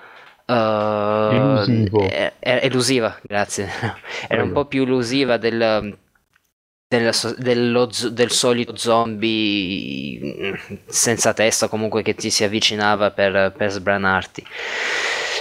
[0.46, 1.88] Uh,
[2.38, 3.68] elusiva, grazie.
[4.28, 5.96] era un po' più elusiva del
[6.90, 14.44] del, dello, del solito zombie senza testa comunque che ti si avvicinava per, per sbranarti.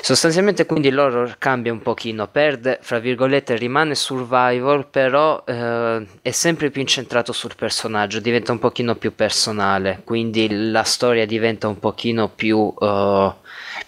[0.01, 2.27] Sostanzialmente quindi l'horror cambia un pochino.
[2.27, 8.59] Perde fra virgolette rimane survival però eh, è sempre più incentrato sul personaggio diventa un
[8.59, 10.01] pochino più personale.
[10.03, 13.33] Quindi la storia diventa un pochino più, uh,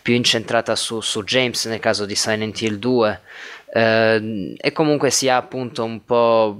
[0.01, 3.21] più incentrata su, su James nel caso di Silent Hill 2
[3.73, 6.59] eh, e comunque si ha appunto un po'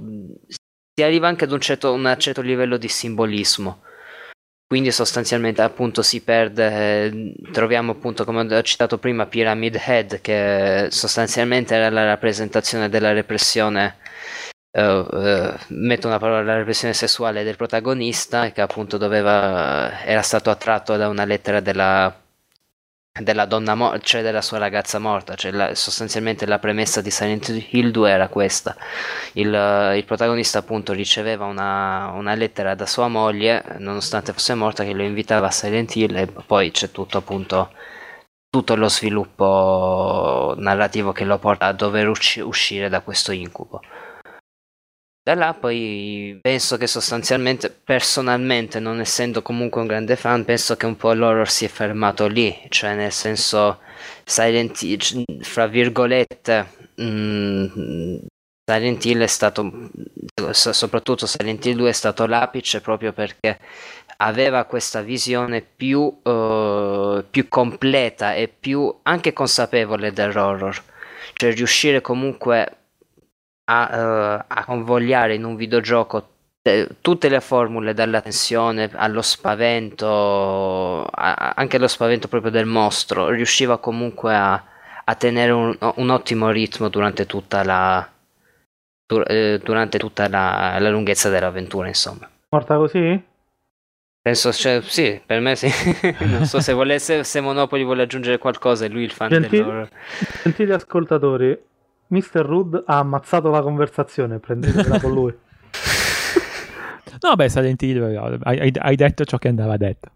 [0.94, 3.82] si arriva anche ad un certo, un certo livello di simbolismo.
[4.66, 10.86] Quindi sostanzialmente appunto si perde, eh, troviamo appunto come ho citato prima Pyramid Head che
[10.90, 13.98] sostanzialmente era la rappresentazione della repressione,
[14.70, 20.48] uh, uh, metto una parola, la repressione sessuale del protagonista che appunto doveva, era stato
[20.48, 22.21] attratto da una lettera della
[23.20, 27.48] della donna morta, cioè della sua ragazza morta, cioè la, sostanzialmente la premessa di Silent
[27.70, 28.74] Hill 2 era questa.
[29.34, 29.48] Il,
[29.96, 35.02] il protagonista appunto riceveva una, una, lettera da sua moglie, nonostante fosse morta, che lo
[35.02, 37.70] invitava a Silent Hill e poi c'è tutto appunto
[38.48, 43.80] tutto lo sviluppo narrativo che lo porta a dover usci- uscire da questo incubo.
[45.24, 50.84] Da là poi penso che sostanzialmente, personalmente, non essendo comunque un grande fan, penso che
[50.84, 53.78] un po' l'horror si è fermato lì, cioè nel senso
[54.24, 58.16] Silent Hill, fra virgolette, mh, mm,
[58.68, 59.90] Silent Hill è stato,
[60.50, 63.60] soprattutto Silent Hill 2 è stato l'apice proprio perché
[64.16, 70.82] aveva questa visione più, uh, più completa e più anche consapevole dell'horror,
[71.34, 72.78] cioè riuscire comunque
[73.64, 76.28] a, uh, a convogliare in un videogioco
[76.62, 83.28] te, tutte le formule dalla tensione allo spavento, a, anche lo spavento proprio del mostro,
[83.28, 84.64] riusciva comunque a,
[85.04, 88.08] a tenere un, un, ottimo ritmo durante tutta la,
[89.06, 92.28] dur, eh, durante tutta la, la lunghezza dell'avventura, insomma.
[92.50, 93.30] Morta così?
[94.22, 95.68] Penso, cioè, sì, per me sì.
[96.30, 99.88] non so se, volesse, se Monopoli vuole aggiungere qualcosa, è lui il fan Gentili, dell'horror.
[100.44, 101.58] Gentili ascoltatori,
[102.12, 102.44] Mr.
[102.44, 105.32] Rudd ha ammazzato la conversazione, prendetela con lui.
[107.22, 110.10] no, beh, Silent Hill, hai, hai, detto ciò che andava detto.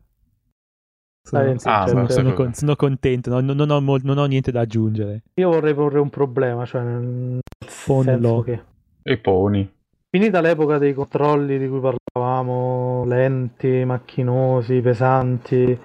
[1.27, 5.23] Sono, ah, sono, sono, con, sono contento, no, non, ho, non, ho, niente da aggiungere.
[5.35, 8.63] Io vorrei porre un problema, cioè nel senso che...
[9.03, 9.69] E poni.
[10.09, 15.81] Finita l'epoca dei controlli di cui parlavamo, lenti, macchinosi, pesanti,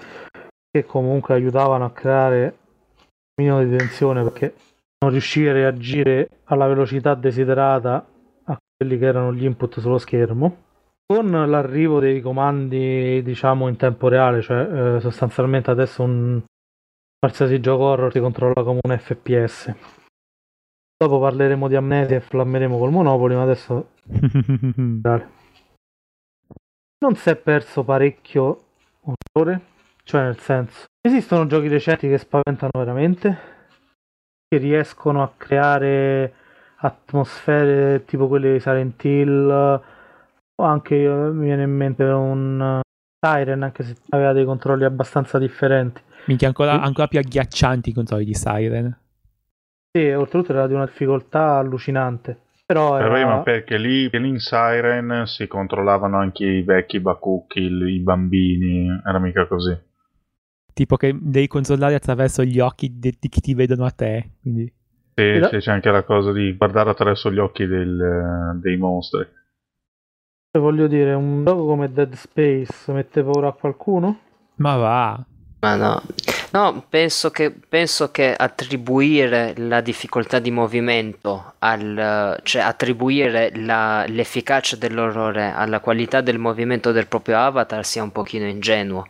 [0.69, 2.57] che comunque aiutavano a creare
[2.93, 3.05] un
[3.43, 4.53] minimo di tensione perché
[5.01, 8.05] non riuscire a reagire alla velocità desiderata
[8.45, 10.69] a quelli che erano gli input sullo schermo.
[11.05, 16.41] Con l'arrivo dei comandi, diciamo, in tempo reale, cioè eh, sostanzialmente adesso un
[17.17, 19.75] qualsiasi gioco horror si controlla come un FPS.
[20.97, 23.89] Dopo parleremo di amnesia e flammeremo col Monopoli, ma adesso...
[27.03, 28.65] non si è perso parecchio
[29.33, 29.61] orrore,
[30.03, 30.85] cioè nel senso...
[31.01, 33.60] Esistono giochi recenti che spaventano veramente,
[34.51, 36.33] che riescono a creare
[36.79, 39.49] atmosfere tipo quelle di Silent Hill.
[39.49, 42.81] O anche mi viene in mente un
[43.17, 46.01] Siren anche se aveva dei controlli abbastanza differenti.
[46.25, 48.97] Minchia ancora, ancora più agghiaccianti i controlli di Siren.
[49.89, 52.41] Sì oltretutto era di una difficoltà allucinante.
[52.65, 53.09] Però era...
[53.09, 59.01] Però, ma perché lì, lì, in Siren si controllavano anche i vecchi bacucchi i bambini
[59.05, 59.89] era mica così
[60.73, 64.31] tipo che devi controllare attraverso gli occhi di, di chi ti vedono a te.
[64.41, 64.71] Quindi...
[65.13, 69.27] Sì, sì, c'è anche la cosa di guardare attraverso gli occhi del, dei mostri.
[70.57, 74.19] Voglio dire, un gioco come Dead Space mette paura a qualcuno?
[74.55, 75.25] Ma va.
[75.61, 76.01] Ma no,
[76.51, 84.75] no penso, che, penso che attribuire la difficoltà di movimento, al, cioè attribuire la, l'efficacia
[84.75, 89.05] dell'orrore alla qualità del movimento del proprio avatar sia un pochino ingenuo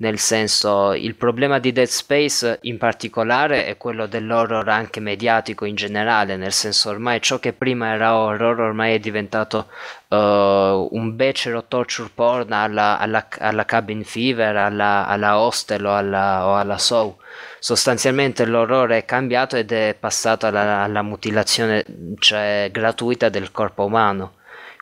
[0.00, 5.74] nel senso il problema di Dead Space in particolare è quello dell'horror anche mediatico in
[5.74, 9.66] generale, nel senso ormai ciò che prima era horror ormai è diventato
[10.08, 16.46] uh, un becero torture porn alla, alla, alla Cabin Fever, alla, alla Hostel o alla,
[16.46, 17.14] o alla Soul.
[17.58, 21.84] Sostanzialmente l'orrore è cambiato ed è passato alla, alla mutilazione
[22.20, 24.34] cioè, gratuita del corpo umano.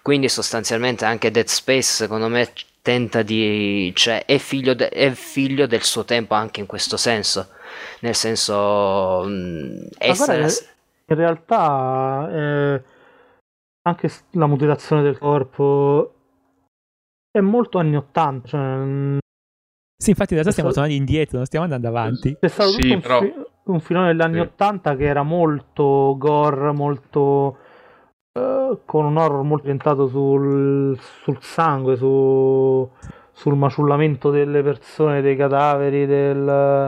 [0.03, 2.53] Quindi sostanzialmente anche Dead Space secondo me
[2.87, 3.91] tenta di...
[3.97, 7.49] cioè è figlio, de, è figlio del suo tempo anche in questo senso,
[8.03, 10.39] nel senso mh, mm, essere...
[10.39, 10.55] Guarda,
[11.09, 12.83] in realtà eh,
[13.83, 16.15] anche la mutilazione del corpo
[17.33, 18.61] è molto anni 80, cioè...
[18.61, 19.19] Mm,
[19.99, 22.37] sì, infatti in realtà stiamo tornando indietro, non stiamo andando avanti.
[22.39, 23.21] C'è stato sì, un, però...
[23.21, 23.35] fi-
[23.65, 24.41] un filone degli anni sì.
[24.41, 27.59] 80 che era molto gore, molto
[28.37, 32.87] eh, con un horror molto orientato sul, sul sangue, su,
[33.33, 36.87] sul maciullamento delle persone, dei cadaveri, del,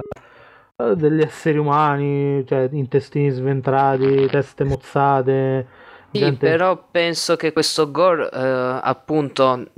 [0.76, 5.66] uh, degli esseri umani, cioè intestini sventrati, teste mozzate.
[6.10, 6.48] Sì, gente...
[6.48, 9.70] però penso che questo gore, uh, appunto,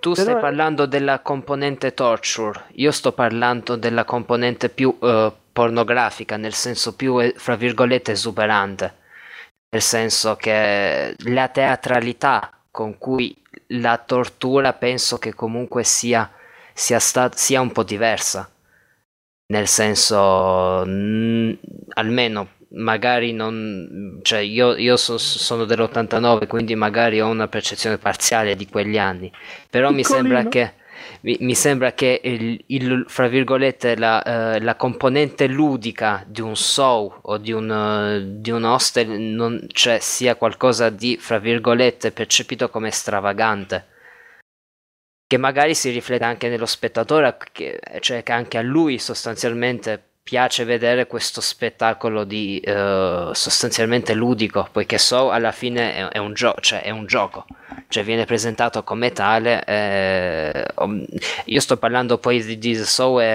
[0.00, 4.98] tu però stai parlando della componente torture, io sto parlando della componente più
[5.52, 9.02] pornografica, nel senso più, fra virgolette, esuberante
[9.74, 13.36] nel senso che la teatralità con cui
[13.68, 16.30] la tortura penso che comunque sia,
[16.72, 18.48] sia, stat- sia un po' diversa.
[19.46, 21.58] Nel senso, mh,
[21.94, 24.20] almeno magari non.
[24.22, 29.30] cioè, io, io so, sono dell'89, quindi magari ho una percezione parziale di quegli anni.
[29.68, 29.92] Però Piccolino.
[29.92, 30.74] mi sembra che
[31.22, 34.22] mi, mi sembra che il, il, fra virgolette la,
[34.58, 39.66] uh, la, componente ludica di un show o di un, uh, di un hostel non,
[39.72, 43.88] cioè, sia qualcosa di fra virgolette percepito come stravagante.
[45.26, 50.64] Che magari si riflette anche nello spettatore che, cioè che anche a lui sostanzialmente piace
[50.64, 56.56] vedere questo spettacolo di uh, sostanzialmente ludico, poiché So alla fine è, è, un, gio-
[56.60, 57.44] cioè è un, gioco,
[57.88, 59.62] cioè viene presentato come tale.
[59.64, 60.66] Eh,
[61.44, 63.26] io sto parlando poi di, di So e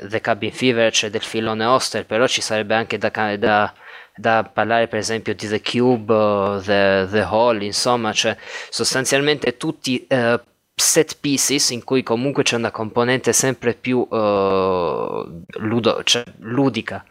[0.00, 3.74] eh, The Cabin Fever, cioè del filone Hostel, però ci sarebbe anche da, da
[4.18, 8.34] da parlare per esempio di The Cube, The, The Hall, insomma, cioè
[8.70, 10.40] sostanzialmente tutti uh,
[10.78, 17.04] set pieces in cui comunque c'è una componente sempre più uh, ludo, cioè, ludica.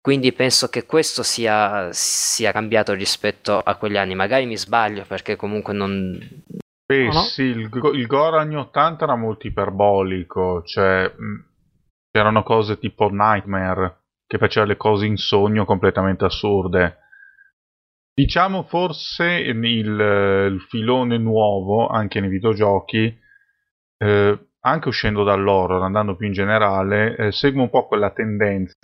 [0.00, 4.14] Quindi penso che questo sia, sia, cambiato rispetto a quegli anni.
[4.14, 6.18] Magari mi sbaglio perché comunque non.
[6.86, 11.10] Beh, no, sì, il, il gore anni 80 era molto iperbolico, cioè
[12.12, 16.98] c'erano cose tipo Nightmare che faceva le cose in sogno completamente assurde.
[18.14, 23.18] Diciamo forse il, il filone nuovo, anche nei videogiochi,
[23.98, 28.76] eh, anche uscendo dall'horror, andando più in generale, eh, segue un po' quella tendenza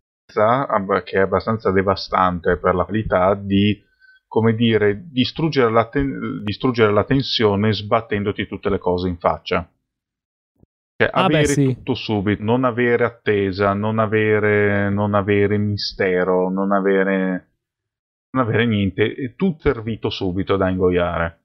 [1.04, 3.80] che è abbastanza devastante per la qualità di
[4.30, 9.68] come dire, distruggere la, ten- distruggere la tensione sbattendoti tutte le cose in faccia.
[10.96, 11.74] Cioè, ah avere beh, sì.
[11.74, 17.49] tutto subito, non avere attesa, non avere, non avere mistero, non avere
[18.30, 21.40] non avere niente, tutto servito subito da ingoiare.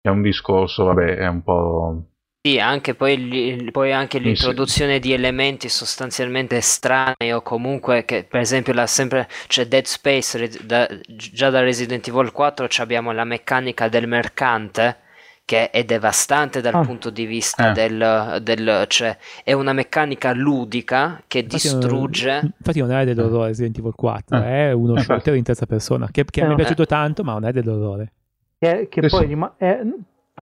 [0.00, 2.02] È un discorso, vabbè, è un po'...
[2.40, 5.00] Sì, anche poi, poi anche l'introduzione sì.
[5.00, 10.88] di elementi sostanzialmente strani o comunque che per esempio la sempre, c'è Dead Space, da,
[11.06, 15.06] già da Resident Evil 4 abbiamo la meccanica del mercante
[15.48, 16.82] che è devastante dal oh.
[16.82, 17.72] punto di vista eh.
[17.72, 23.46] del, del, cioè è una meccanica ludica che infatti distrugge non, infatti non è dell'orrore
[23.46, 24.42] Resident Evil 4 eh.
[24.42, 25.00] è uno eh.
[25.00, 26.46] shooter in terza persona che, che eh.
[26.46, 28.12] mi è piaciuto tanto ma non è dell'orrore
[28.58, 29.80] che, che poi rima- è,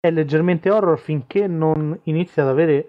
[0.01, 2.89] è, leggermente horror finché non inizia ad avere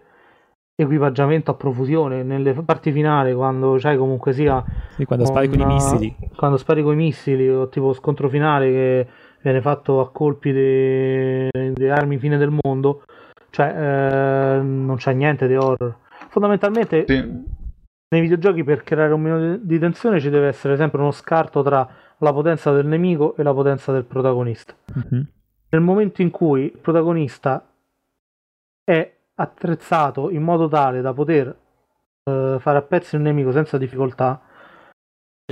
[0.76, 4.64] equipaggiamento a profusione nelle parti finali quando c'hai comunque sia
[4.96, 8.72] sì, quando spari con i missili quando spari con i missili o tipo scontro finale
[8.72, 9.08] che
[9.42, 13.04] viene fatto a colpi di armi fine del mondo,
[13.50, 15.96] cioè eh, non c'è niente di horror.
[16.30, 17.16] Fondamentalmente sì.
[18.10, 21.88] nei videogiochi per creare un minimo di tensione ci deve essere sempre uno scarto tra
[22.18, 24.74] la potenza del nemico e la potenza del protagonista.
[24.98, 25.24] Mm-hmm.
[25.70, 27.66] Nel momento in cui il protagonista
[28.84, 31.56] è attrezzato in modo tale da poter
[32.24, 34.42] eh, fare a pezzi il nemico senza difficoltà,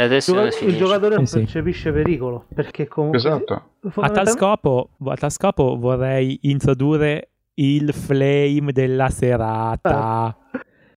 [0.04, 3.72] il, gioca- il giocatore non sì, percepisce pericolo perché comunque esatto.
[3.96, 10.36] a, tal scopo, a tal scopo vorrei introdurre il flame della serata ah.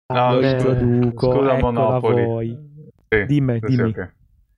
[0.14, 2.58] no, lo introduco scusa Monopoli voi.
[3.08, 3.90] Sì, dimmi, sì, dimmi.
[3.90, 4.10] Okay.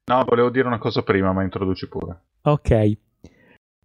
[0.05, 2.97] no volevo dire una cosa prima ma introduci pure ok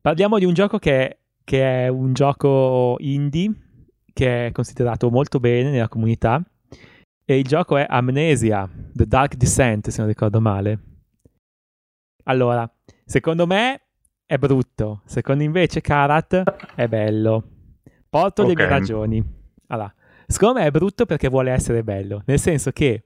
[0.00, 3.52] parliamo di un gioco che, che è un gioco indie
[4.12, 6.40] che è considerato molto bene nella comunità
[7.24, 10.78] e il gioco è Amnesia, The Dark Descent, se non ricordo male.
[12.24, 12.70] Allora,
[13.04, 13.80] secondo me
[14.26, 16.42] è brutto, secondo invece Karat
[16.74, 17.42] è bello.
[18.08, 18.54] Porto okay.
[18.54, 19.24] le mie ragioni.
[19.68, 19.92] Allora,
[20.26, 23.04] secondo me è brutto perché vuole essere bello, nel senso che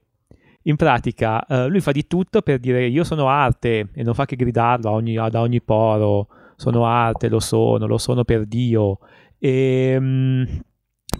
[0.63, 4.25] in pratica uh, lui fa di tutto per dire io sono arte e non fa
[4.25, 8.99] che gridarlo ogni, da ogni poro, sono arte, lo sono, lo sono per Dio.
[9.37, 10.45] E, um,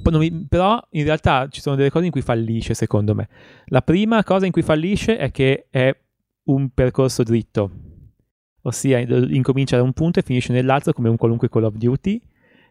[0.04, 3.28] mi, però in realtà ci sono delle cose in cui fallisce, secondo me.
[3.66, 5.96] La prima cosa in cui fallisce è che è
[6.44, 7.72] un percorso dritto,
[8.64, 12.22] ossia incomincia da un punto e finisce nell'altro come un qualunque Call of Duty.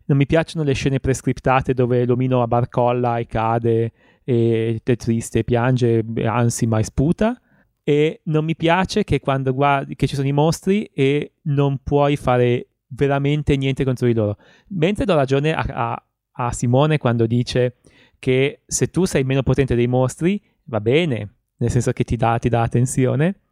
[0.07, 3.93] Non mi piacciono le scene prescriptate dove l'omino barcolla e cade
[4.25, 7.41] e è triste, piange, ansima e sputa.
[7.83, 12.17] E non mi piace che quando guardi che ci sono i mostri e non puoi
[12.17, 14.37] fare veramente niente contro di loro.
[14.69, 16.03] Mentre do ragione a, a
[16.41, 17.77] a Simone quando dice
[18.19, 22.39] che se tu sei meno potente dei mostri, va bene, nel senso che ti dà,
[22.39, 23.43] ti dà attenzione.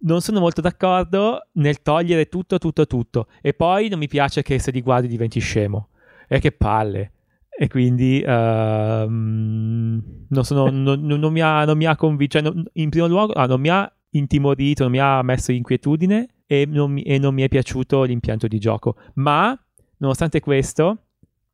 [0.00, 3.26] Non sono molto d'accordo nel togliere tutto, tutto, tutto.
[3.40, 5.88] E poi non mi piace che se li guardi diventi scemo.
[6.28, 7.12] E che palle.
[7.48, 12.40] E quindi uh, non, sono, non, non, mi ha, non mi ha convinto.
[12.40, 16.66] Cioè, in primo luogo, ah, non mi ha intimorito, non mi ha messo inquietudine e
[16.66, 18.96] non mi, e non mi è piaciuto l'impianto di gioco.
[19.14, 19.58] Ma,
[19.96, 21.07] nonostante questo,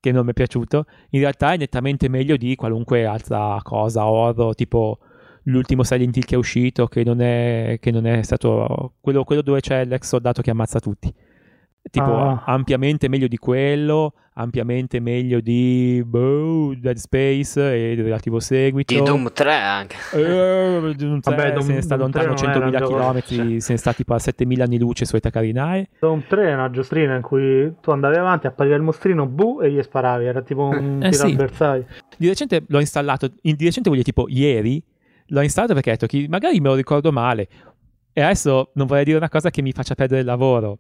[0.04, 4.54] che non mi è piaciuto, in realtà è nettamente meglio di qualunque altra cosa, horror,
[4.54, 4.98] tipo
[5.44, 9.40] l'ultimo Silent Hill che è uscito, che non è, che non è stato quello, quello
[9.40, 11.12] dove c'è l'ex soldato che ammazza tutti
[11.90, 12.42] tipo ah.
[12.46, 18.94] ampiamente meglio di quello, ampiamente meglio di boh, Dead Space e il relativo seguito.
[18.94, 19.96] Di Doom 3 anche.
[20.12, 23.60] Eh, Doom 3 Vabbè, Doom, se ne sta lontano 100.000 km, cioè.
[23.60, 25.88] se ne sta tipo a 7.000 anni luce su Eta Carinae.
[25.98, 29.70] Doom 3 è una giostrina in cui tu andavi avanti, appariva il mostrino, bu, e
[29.70, 31.32] gli sparavi, era tipo un eh, tiro sì.
[31.32, 31.86] avversario.
[32.16, 34.82] Di recente l'ho installato, in, di recente voglio tipo ieri,
[35.26, 37.48] l'ho installato perché ho detto che magari me lo ricordo male.
[38.16, 40.78] E adesso non vorrei dire una cosa che mi faccia perdere il lavoro,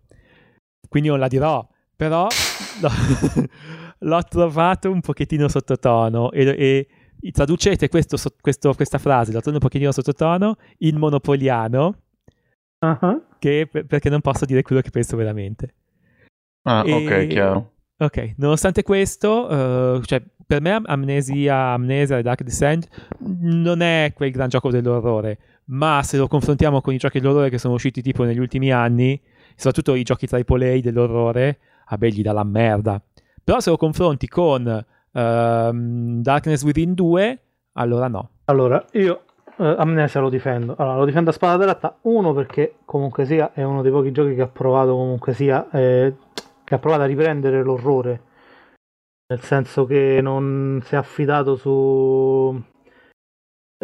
[0.94, 1.66] quindi non la dirò,
[1.96, 2.28] però
[2.80, 2.90] l'ho,
[3.98, 6.86] l'ho trovato un pochettino sottotono e,
[7.20, 11.96] e traducete questo, questo, questa frase, la trovo un pochettino sottotono, in monopoliano,
[12.78, 13.22] uh-huh.
[13.40, 15.74] che, perché non posso dire quello che penso veramente.
[16.62, 17.72] Ah, e, ok, chiaro.
[17.96, 22.86] Ok, nonostante questo, uh, cioè, per me Amnesia, Amnesia e Dark Descent
[23.18, 27.58] non è quel gran gioco dell'orrore, ma se lo confrontiamo con i giochi dell'orrore che
[27.58, 29.20] sono usciti tipo negli ultimi anni,
[29.54, 33.00] soprattutto i giochi AAA dell'orrore, a beh, gli dà la merda.
[33.42, 35.20] Però se lo confronti con uh,
[36.20, 37.42] Darkness Within 2,
[37.72, 38.30] allora no.
[38.46, 39.24] Allora, io
[39.56, 40.74] uh, Amnesia lo difendo.
[40.78, 44.34] Allora, lo difendo a spada tratta, uno perché comunque sia è uno dei pochi giochi
[44.34, 46.14] che ha provato comunque sia eh,
[46.64, 48.22] che ha provato a riprendere l'orrore.
[49.26, 52.62] Nel senso che non si è affidato su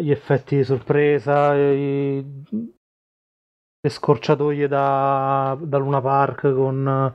[0.01, 2.25] gli effetti di sorpresa, i,
[3.83, 7.15] le scorciatoie da, da Luna Park con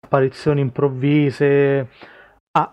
[0.00, 1.88] apparizioni improvvise.
[2.52, 2.70] Ah,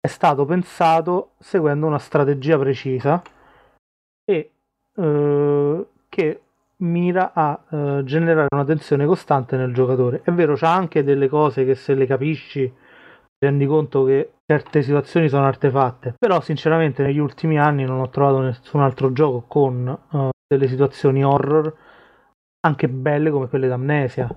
[0.00, 3.22] è stato pensato seguendo una strategia precisa
[4.24, 4.52] e
[4.94, 6.40] eh, che
[6.76, 10.20] mira a eh, generare una tensione costante nel giocatore.
[10.22, 14.82] È vero, c'ha anche delle cose che se le capisci ti rendi conto che certe
[14.82, 19.98] situazioni sono artefatte, però sinceramente negli ultimi anni non ho trovato nessun altro gioco con
[20.10, 21.74] uh, delle situazioni horror
[22.64, 24.28] anche belle come quelle d'amnesia.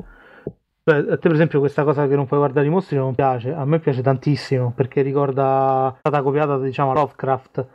[0.84, 3.53] Cioè, a te per esempio questa cosa che non puoi guardare i mostri non piace,
[3.53, 7.67] a me piace tantissimo perché ricorda, è stata copiata diciamo Lovecraft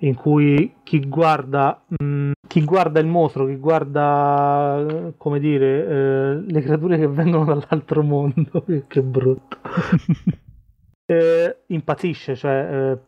[0.00, 6.34] in cui chi guarda, mh, mm, chi guarda il mostro, chi guarda, come dire, eh,
[6.44, 9.58] le creature che vengono dall'altro mondo, che brutto.
[11.06, 12.98] eh, impazzisce, cioè eh,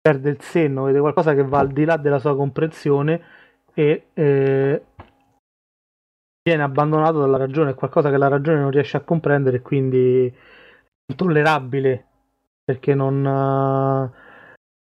[0.00, 3.20] perde il senno, vede qualcosa che va al di là della sua comprensione
[3.74, 4.82] e eh,
[6.50, 10.26] viene abbandonato dalla ragione, è qualcosa che la ragione non riesce a comprendere e quindi
[10.28, 10.32] è
[11.10, 12.04] intollerabile
[12.64, 14.10] perché non, uh,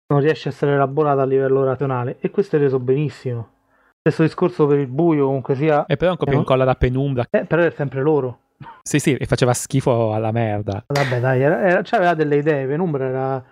[0.08, 3.54] non riesce a essere elaborata a livello razionale e questo è reso benissimo.
[4.02, 5.86] Stesso discorso per il buio, comunque sia.
[5.86, 7.26] E però è un copia e incolla da penumbra.
[7.30, 8.40] Eh, però è sempre loro.
[8.82, 10.84] Sì, sì, e faceva schifo alla merda.
[10.88, 13.44] Vabbè, dai, era, era, aveva delle idee, Penumbra era...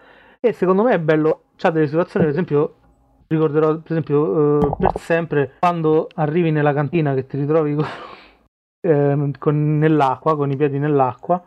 [0.42, 2.76] E secondo me è bello, c'ha delle situazioni, per esempio,
[3.34, 7.86] ricorderò, per esempio, uh, per sempre, quando arrivi nella cantina che ti ritrovi con,
[8.82, 11.44] eh, con, nell'acqua, con i piedi nell'acqua,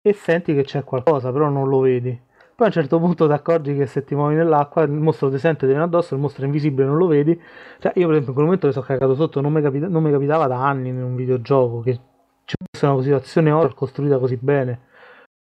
[0.00, 2.24] e senti che c'è qualcosa, però non lo vedi.
[2.56, 5.38] Poi a un certo punto ti accorgi che se ti muovi nell'acqua il mostro ti
[5.38, 7.38] sente, ti viene addosso, il mostro è invisibile, non lo vedi.
[7.78, 10.02] Cioè, io per esempio in quel momento mi sono cagato sotto, non mi, capita- non
[10.02, 12.00] mi capitava da anni in un videogioco che
[12.46, 14.80] ci fosse una situazione horror costruita così bene.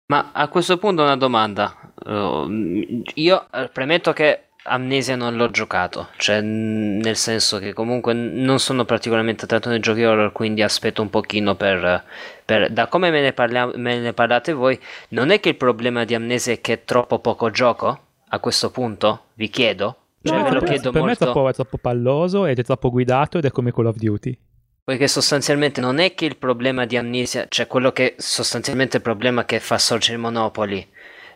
[0.07, 1.73] Ma a questo punto una domanda.
[2.05, 8.59] Uh, io eh, premetto che Amnesia non l'ho giocato, cioè nel senso che comunque non
[8.59, 12.03] sono particolarmente attratto nei giochi horror, quindi aspetto un pochino per...
[12.43, 16.03] per da come me ne, parla, me ne, parlate voi, non è che il problema
[16.03, 17.99] di Amnesia è che è troppo poco gioco?
[18.29, 19.25] A questo punto?
[19.35, 19.97] Vi chiedo?
[20.23, 21.05] Cioè, no, ve lo chiedo per molto...
[21.05, 23.97] me è troppo, è troppo palloso ed è troppo guidato ed è come Call of
[23.97, 24.35] Duty.
[24.83, 29.45] Poiché sostanzialmente non è che il problema di Amnesia, cioè quello che sostanzialmente il problema
[29.45, 30.87] che fa sorgere Monopoli,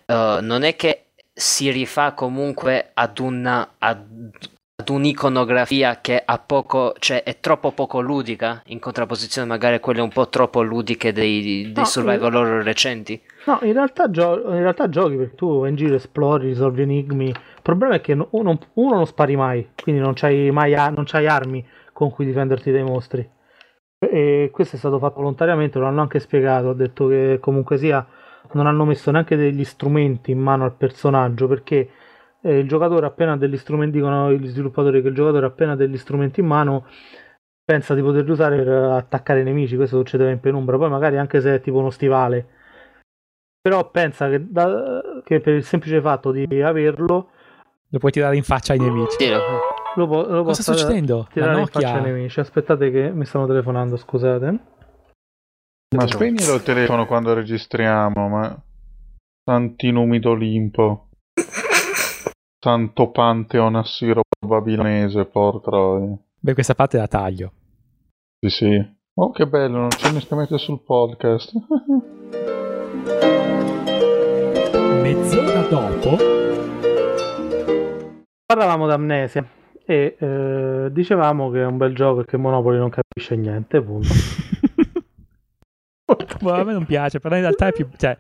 [0.08, 0.99] uh, non è che
[1.40, 4.30] si rifà comunque ad una ad,
[4.76, 10.02] ad un'iconografia che ha poco, cioè è troppo poco ludica in contrapposizione magari a quelle
[10.02, 13.22] un po' troppo ludiche dei, dei no, survival horror recenti.
[13.46, 17.28] No, in realtà, gio- in realtà giochi perché tu vai in giro, esplori, risolvi enigmi.
[17.28, 21.28] Il problema è che uno, uno non spari mai, quindi non c'hai mai non c'hai
[21.28, 23.38] armi con cui difenderti dai mostri
[24.00, 28.06] e questo è stato fatto volontariamente, lo hanno anche spiegato, ha detto che comunque sia
[28.54, 31.90] non hanno messo neanche degli strumenti in mano al personaggio perché
[32.42, 36.40] eh, il giocatore appena degli strumenti, dicono gli sviluppatori che il giocatore appena degli strumenti
[36.40, 36.86] in mano
[37.64, 41.40] pensa di poterli usare per attaccare i nemici, questo succedeva in penombra, poi magari anche
[41.40, 42.48] se è tipo uno stivale,
[43.62, 47.30] però pensa che, da, che per il semplice fatto di averlo
[47.92, 49.18] lo puoi tirare in faccia ai nemici.
[49.18, 51.28] Sì, lo, lo Cosa sta succedendo?
[51.32, 52.40] Tirare in faccia ai nemici.
[52.40, 54.60] Aspettate che mi stanno telefonando, scusate.
[55.96, 58.64] Ma spegnilo il telefono quando registriamo, ma...
[59.44, 61.08] Santinumi d'Olimpo.
[62.62, 65.72] Santo Pantheon assiro babilonese, porca
[66.42, 67.52] Beh, questa parte la taglio.
[68.40, 68.98] Sì, sì.
[69.16, 71.54] Oh, che bello, non c'è nescamente sul podcast.
[75.02, 76.18] Mezz'ora dopo...
[78.46, 79.44] Parlavamo d'amnesia
[79.86, 84.10] e eh, dicevamo che è un bel gioco e che Monopoli non capisce niente, punto.
[86.42, 88.18] boh, a me non piace, però in realtà è più, cioè,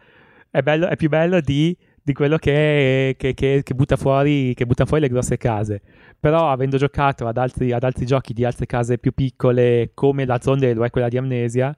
[0.49, 4.65] è, bello, è più bello di, di quello che, che, che, che, butta fuori, che
[4.65, 5.81] butta fuori le grosse case.
[6.19, 10.39] però avendo giocato ad altri, ad altri giochi di altre case più piccole, come la
[10.41, 11.75] Zonde lo è quella di Amnesia,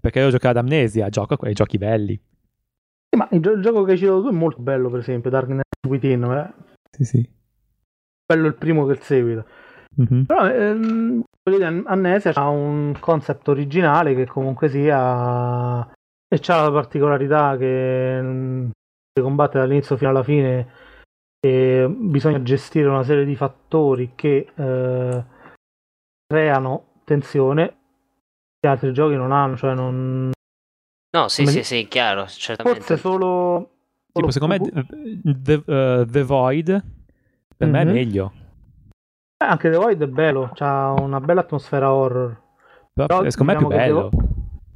[0.00, 2.20] perché io giocato ad Amnesia, gioco a quei giochi belli.
[3.08, 5.30] Sì, ma il, gio- il gioco che hai citato tu è molto bello, per esempio,
[5.30, 6.24] Darkness Within.
[6.24, 6.52] Eh?
[6.90, 7.30] Sì, sì.
[8.26, 9.46] Bello il primo che il seguito.
[9.96, 10.24] Mhm.
[10.26, 11.22] Però ehm,
[11.86, 15.86] Amnesia ha un concept originale che comunque sia
[16.26, 18.70] e c'ha la particolarità che mm,
[19.12, 20.68] si combatte dall'inizio fino alla fine
[21.44, 25.24] e bisogna gestire una serie di fattori che eh,
[26.26, 27.76] creano tensione
[28.58, 30.30] che altri giochi non hanno, cioè non
[31.14, 32.80] No, sì, Come sì, sì, chiaro, certamente.
[32.80, 33.70] forse solo,
[34.12, 36.84] Tipo, solo secondo me Fubu- The, eh, The Void
[37.56, 37.92] per me è Mhm.
[37.92, 38.32] meglio.
[39.36, 42.40] Eh, anche The Void è bello, ha una bella atmosfera horror.
[42.92, 44.08] Però, Però secondo me è più diciamo bello.
[44.10, 44.16] che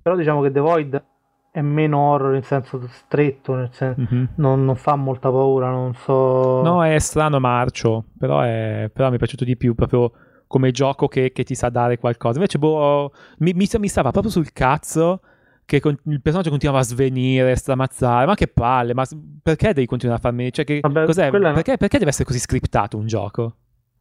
[0.02, 1.04] Però diciamo che The Void
[1.50, 4.28] è meno horror in senso stretto, nel senso Mhm.
[4.36, 6.62] non, non fa molta paura, non so.
[6.62, 10.12] No, è strano marcio, però, è, però mi è piaciuto di più proprio
[10.46, 12.36] come gioco che, che ti sa dare qualcosa.
[12.36, 15.20] Invece, boh, mi, mi, mi stava proprio sul cazzo
[15.64, 18.26] che con- il personaggio continuava a svenire, stramazzare.
[18.26, 19.04] Ma che palle, ma
[19.42, 20.50] perché devi continuare a farmi...
[20.52, 21.30] Cioè, che, Vabbè, cos'è?
[21.30, 23.56] Perché, perché deve essere così scriptato un gioco?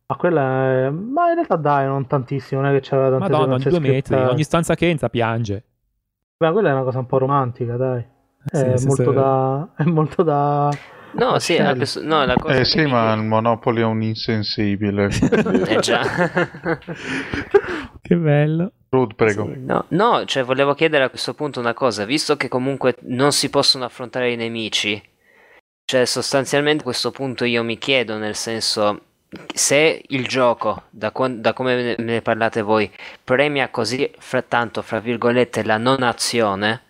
[0.09, 0.89] Ma quella è...
[0.89, 4.01] Ma in realtà dai, non tantissimo, non è che c'era tante Madonna, sequenze due metri,
[4.01, 4.31] scriptate.
[4.31, 5.63] ogni stanza che entra piange.
[6.37, 8.05] Beh, quella è una cosa un po' romantica, dai.
[8.45, 9.13] Sì, È, sì, molto sì.
[9.13, 9.69] da...
[9.75, 10.69] è molto da...
[11.11, 15.09] No, sì, su- no, la cosa Eh sì, mi ma il Monopoli è un insensibile.
[15.67, 16.01] Eh già.
[18.01, 18.71] Che bello.
[18.89, 19.45] Rude, prego.
[19.45, 23.31] Sì, no, no, cioè volevo chiedere a questo punto una cosa, visto che comunque non
[23.33, 25.01] si possono affrontare i nemici,
[25.83, 29.01] cioè sostanzialmente a questo punto io mi chiedo, nel senso,
[29.53, 32.89] se il gioco, da, quan- da come me ne- parlate voi,
[33.23, 36.83] premia così fra tanto, fra virgolette, la non azione,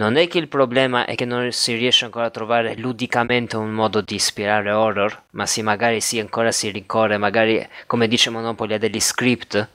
[0.00, 3.70] non è che il problema è che non si riesce ancora a trovare ludicamente un
[3.70, 8.74] modo di ispirare horror, ma sì, magari sì, ancora si ricorre, magari, come dice Monopoly,
[8.74, 9.68] a degli script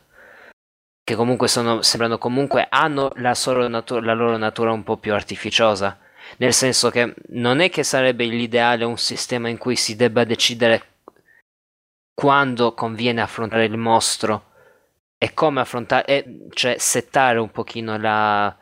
[1.04, 3.36] che comunque sono, sembrano comunque hanno la,
[3.68, 6.00] natu- la loro natura un po' più artificiosa.
[6.38, 10.93] Nel senso che non è che sarebbe l'ideale un sistema in cui si debba decidere
[12.14, 14.52] quando conviene affrontare il mostro
[15.18, 18.56] e come affrontare, e, cioè settare un pochino la-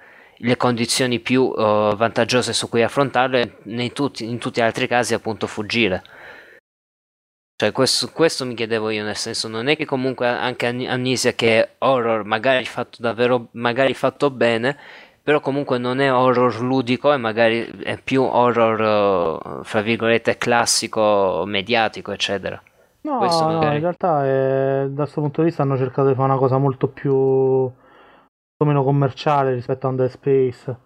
[0.43, 4.87] le condizioni più eh, vantaggiose su cui affrontarlo e nei tutti- in tutti gli altri
[4.87, 6.01] casi appunto fuggire.
[7.55, 11.33] Cioè, questo, questo mi chiedevo io, nel senso, non è che comunque anche Am- Amnesia
[11.33, 14.77] che è horror, magari fatto davvero, magari fatto bene,
[15.21, 21.43] però comunque non è horror ludico e magari è più horror, eh, fra virgolette, classico,
[21.45, 22.59] mediatico, eccetera.
[23.03, 23.75] No, Questo no, magari.
[23.75, 26.87] in realtà è- da questo punto di vista hanno cercato di fare una cosa molto
[26.87, 27.71] più
[28.63, 30.79] meno commerciale rispetto a un Dead Space.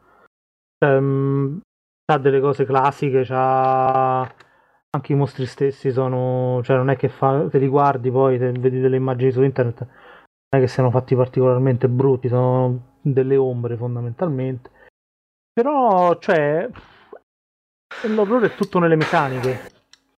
[0.78, 1.60] Cioè, mh,
[2.06, 7.50] c'ha delle cose classiche, c'ha anche i mostri stessi sono, cioè non è che fa,
[7.50, 9.90] te li guardi poi, te vedi delle immagini su internet, non
[10.50, 14.72] è che siano fatti particolarmente brutti, sono delle ombre fondamentalmente.
[15.52, 16.70] Però, cioè,
[18.08, 19.75] l'orrore è tutto nelle meccaniche.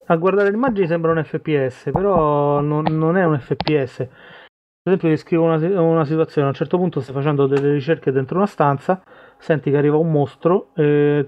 [0.08, 3.98] A guardare le immagini sembra un FPS, però non, non è un FPS.
[3.98, 8.38] Per esempio, descrivo una, una situazione: a un certo punto stai facendo delle ricerche dentro
[8.38, 9.02] una stanza,
[9.40, 11.28] senti che arriva un mostro, e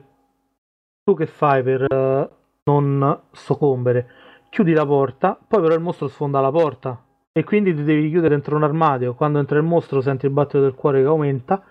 [1.04, 2.30] tu che fai per eh,
[2.66, 4.10] non soccombere?
[4.50, 8.36] Chiudi la porta, poi però il mostro sfonda la porta e quindi ti devi chiudere
[8.36, 9.16] dentro un armadio.
[9.16, 11.64] Quando entra il mostro, senti il battito del cuore che aumenta.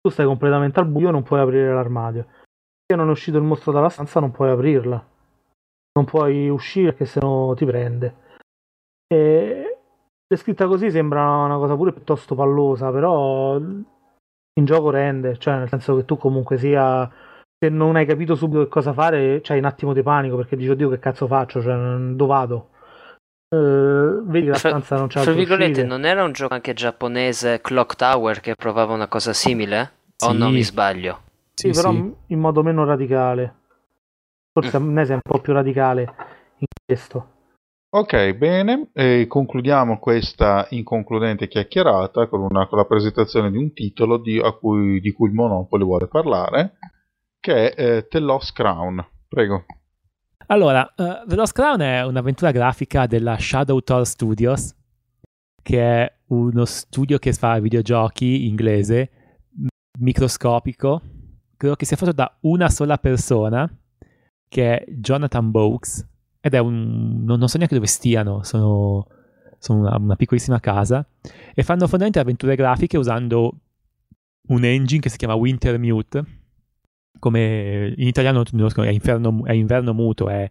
[0.00, 2.26] Tu stai completamente al buio, non puoi aprire l'armadio.
[2.86, 5.14] Se non è uscito il mostro dalla stanza, non puoi aprirla
[5.96, 8.14] non puoi uscire perché sennò ti prende.
[9.12, 9.78] E
[10.26, 15.96] descritta così sembra una cosa pure piuttosto pallosa, però in gioco rende, cioè nel senso
[15.96, 17.10] che tu comunque sia
[17.58, 20.70] se non hai capito subito che cosa fare, c'hai un attimo di panico perché dici
[20.70, 22.68] oddio che cazzo faccio, cioè dove vado?
[23.48, 25.86] Eh, vedi la stanza non c'è Fra altre virgolette, uscite.
[25.86, 29.92] non era un gioco anche giapponese Clock Tower che provava una cosa simile?
[30.24, 30.36] O Sì.
[30.38, 31.20] non mi sbaglio?
[31.54, 33.54] Sì, però in modo meno radicale.
[34.58, 36.02] Forse Amnesia è un po' più radicale
[36.60, 37.32] in questo.
[37.90, 44.16] Ok, bene, e concludiamo questa inconcludente chiacchierata con, una- con la presentazione di un titolo
[44.16, 46.78] di, a cui, di cui il Monopoli vuole parlare,
[47.38, 49.06] che è eh, The Lost Crown.
[49.28, 49.66] Prego.
[50.46, 54.74] Allora, eh, The Lost Crown è un'avventura grafica della Shadow Tor Studios,
[55.62, 59.10] che è uno studio che fa videogiochi inglese,
[59.54, 59.66] m-
[60.00, 61.02] microscopico,
[61.58, 63.70] credo che sia fatto da una sola persona,
[64.48, 66.06] che è Jonathan Bowes,
[66.40, 67.24] ed è un...
[67.24, 69.06] non, non so neanche dove stiano, sono,
[69.58, 71.06] sono una, una piccolissima casa,
[71.54, 73.60] e fanno fondamentalmente avventure grafiche usando
[74.48, 76.24] un engine che si chiama Wintermute,
[77.18, 80.48] come in italiano è, inferno, è inverno muto, è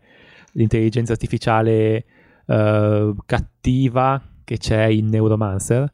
[0.53, 2.05] l'intelligenza artificiale
[2.47, 5.91] uh, cattiva che c'è in Neuromancer.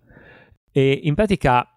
[0.72, 1.71] E in pratica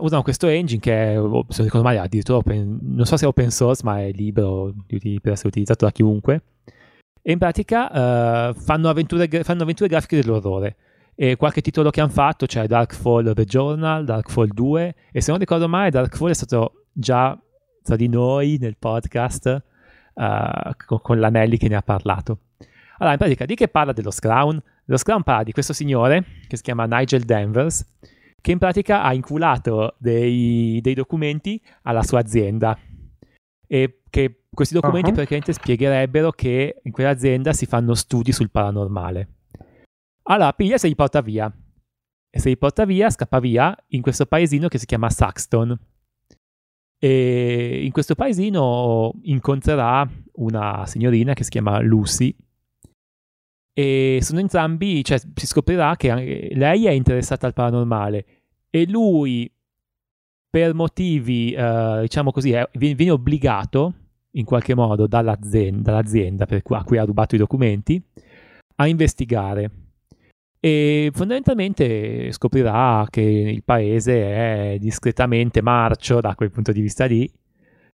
[0.00, 3.28] usano questo engine che è, oh, se ricordo male, addirittura open, non so se è
[3.28, 6.42] open source, ma è libero per essere utilizzato da chiunque.
[7.22, 10.76] E in pratica uh, fanno, avventure, fanno avventure grafiche dell'orrore.
[11.14, 15.38] E qualche titolo che hanno fatto, cioè Darkfall The Journal, Darkfall 2, e se non
[15.38, 17.38] ricordo male, Darkfall è stato già
[17.82, 19.62] tra di noi nel podcast
[20.14, 22.38] uh, con, con l'Anelli che ne ha parlato.
[22.98, 24.62] Allora, in pratica, di che parla dello Scrown?
[24.84, 27.86] Lo Scrown parla di questo signore che si chiama Nigel Danvers,
[28.40, 32.78] che in pratica ha inculato dei, dei documenti alla sua azienda
[33.66, 35.14] e che questi documenti uh-huh.
[35.14, 39.28] praticamente spiegherebbero che in quell'azienda si fanno studi sul paranormale.
[40.24, 41.52] Allora, piglia se li porta via.
[42.32, 45.78] E se li porta via, scappa via in questo paesino che si chiama Saxton.
[46.98, 52.36] E in questo paesino incontrerà una signorina che si chiama Lucy.
[53.72, 58.24] E sono entrambi, cioè si scoprirà che lei è interessata al paranormale
[58.70, 59.50] e lui,
[60.48, 63.94] per motivi, uh, diciamo così, è, viene, obbligato
[64.32, 68.02] in qualche modo dall'azienda, dall'azienda cui, a cui ha rubato i documenti
[68.76, 69.70] a investigare.
[70.60, 77.30] E fondamentalmente scoprirà che il paese è discretamente marcio da quel punto di vista lì,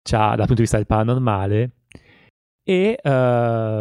[0.03, 1.71] dal punto di vista del paranormale,
[2.65, 3.11] e uh,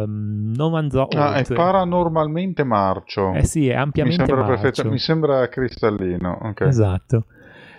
[0.06, 1.54] non andrò ah, oltre.
[1.54, 3.32] è paranormalmente marcio.
[3.32, 4.62] Eh sì, è ampiamente mi sembra marcio.
[4.62, 6.38] Perfetto, mi sembra cristallino.
[6.42, 6.68] Okay.
[6.68, 7.24] Esatto.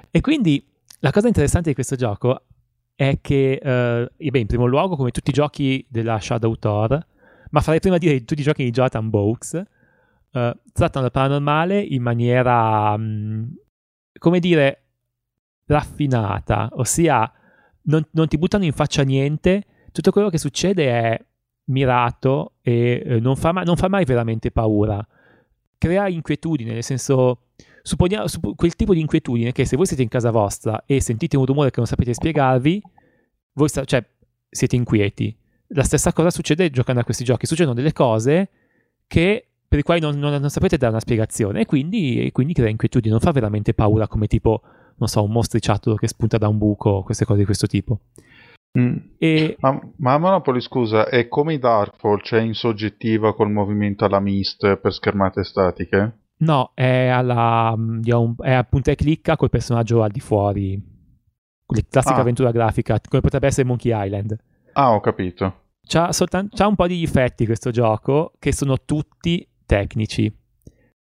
[0.10, 0.68] E quindi
[1.00, 2.42] la cosa interessante di questo gioco
[2.96, 7.06] è che, uh, beh, in primo luogo, come tutti i giochi della Shadow Thor,
[7.52, 9.54] ma farei prima dire tutti i giochi di Jonathan Bowes,
[10.32, 13.54] uh, trattano il paranormale in maniera, um,
[14.18, 14.82] come dire,
[15.68, 17.32] raffinata, ossia
[17.84, 19.64] non, non, ti buttano in faccia niente,
[19.96, 21.26] tutto quello che succede è
[21.68, 25.06] mirato e eh, non, fa ma- non, fa mai veramente paura.
[25.78, 27.46] Crea inquietudine, nel senso,
[27.82, 31.38] supponiamo, supp- quel tipo di inquietudine che se voi siete in casa vostra e sentite
[31.38, 32.82] un rumore che non sapete spiegarvi,
[33.54, 34.06] voi sta- cioè,
[34.50, 35.34] siete inquieti.
[35.68, 38.50] La stessa cosa succede giocando a questi giochi, succedono delle cose
[39.08, 42.54] che per i quali non, non, non sapete dare una spiegazione e quindi, e quindi
[42.54, 44.62] crea inquietudine, non fa veramente paura come tipo,
[44.98, 48.02] non so, un mostriciattolo che spunta da un buco, queste cose di questo tipo.
[48.78, 48.96] Mm.
[49.18, 49.56] E...
[49.60, 54.78] Ma, ma Monopoly, scusa, è come i Darkfall, cioè in soggettiva col movimento alla mist
[54.78, 56.20] per schermate statiche?
[56.38, 60.94] No, è, alla, un, è a punta e clicca col personaggio al di fuori.
[61.90, 62.20] Classica ah.
[62.20, 64.38] avventura grafica, come potrebbe essere Monkey Island.
[64.74, 65.62] Ah, ho capito.
[65.88, 70.32] C'ha, soltan- c'ha un po' di difetti questo gioco, che sono tutti tecnici.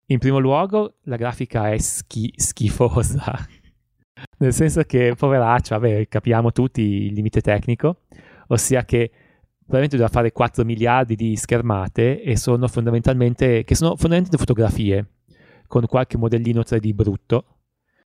[0.06, 3.46] In primo luogo, la grafica è schi- schifosa.
[4.38, 8.02] Nel senso che, poveraccio, vabbè, capiamo tutti il limite tecnico,
[8.48, 9.10] ossia che
[9.58, 15.06] probabilmente doveva fare 4 miliardi di schermate e sono fondamentalmente, che sono fondamentalmente fotografie
[15.66, 17.44] con qualche modellino 3D brutto.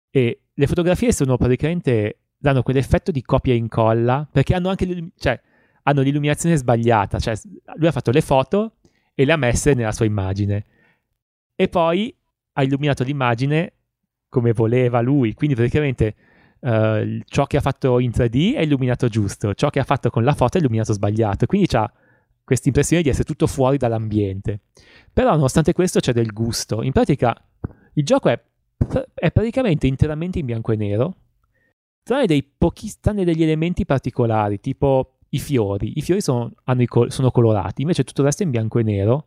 [0.09, 5.39] E le fotografie sono praticamente danno quell'effetto di copia e incolla perché hanno anche cioè,
[5.83, 7.35] hanno l'illuminazione sbagliata, cioè
[7.75, 8.77] lui ha fatto le foto
[9.13, 10.65] e le ha messe nella sua immagine
[11.55, 12.13] e poi
[12.53, 13.73] ha illuminato l'immagine
[14.31, 16.15] come voleva lui, quindi praticamente
[16.61, 20.23] uh, ciò che ha fatto in 3D è illuminato giusto, ciò che ha fatto con
[20.23, 21.91] la foto è illuminato sbagliato, quindi ha
[22.41, 24.61] questa impressione di essere tutto fuori dall'ambiente.
[25.11, 27.35] Però nonostante questo c'è del gusto, in pratica
[27.95, 28.41] il gioco è,
[29.13, 31.15] è praticamente interamente in bianco e nero,
[32.01, 35.91] tranne, pochi, tranne degli elementi particolari, tipo i fiori.
[35.97, 36.53] I fiori sono,
[36.85, 39.25] col- sono colorati, invece tutto il resto è in bianco e nero.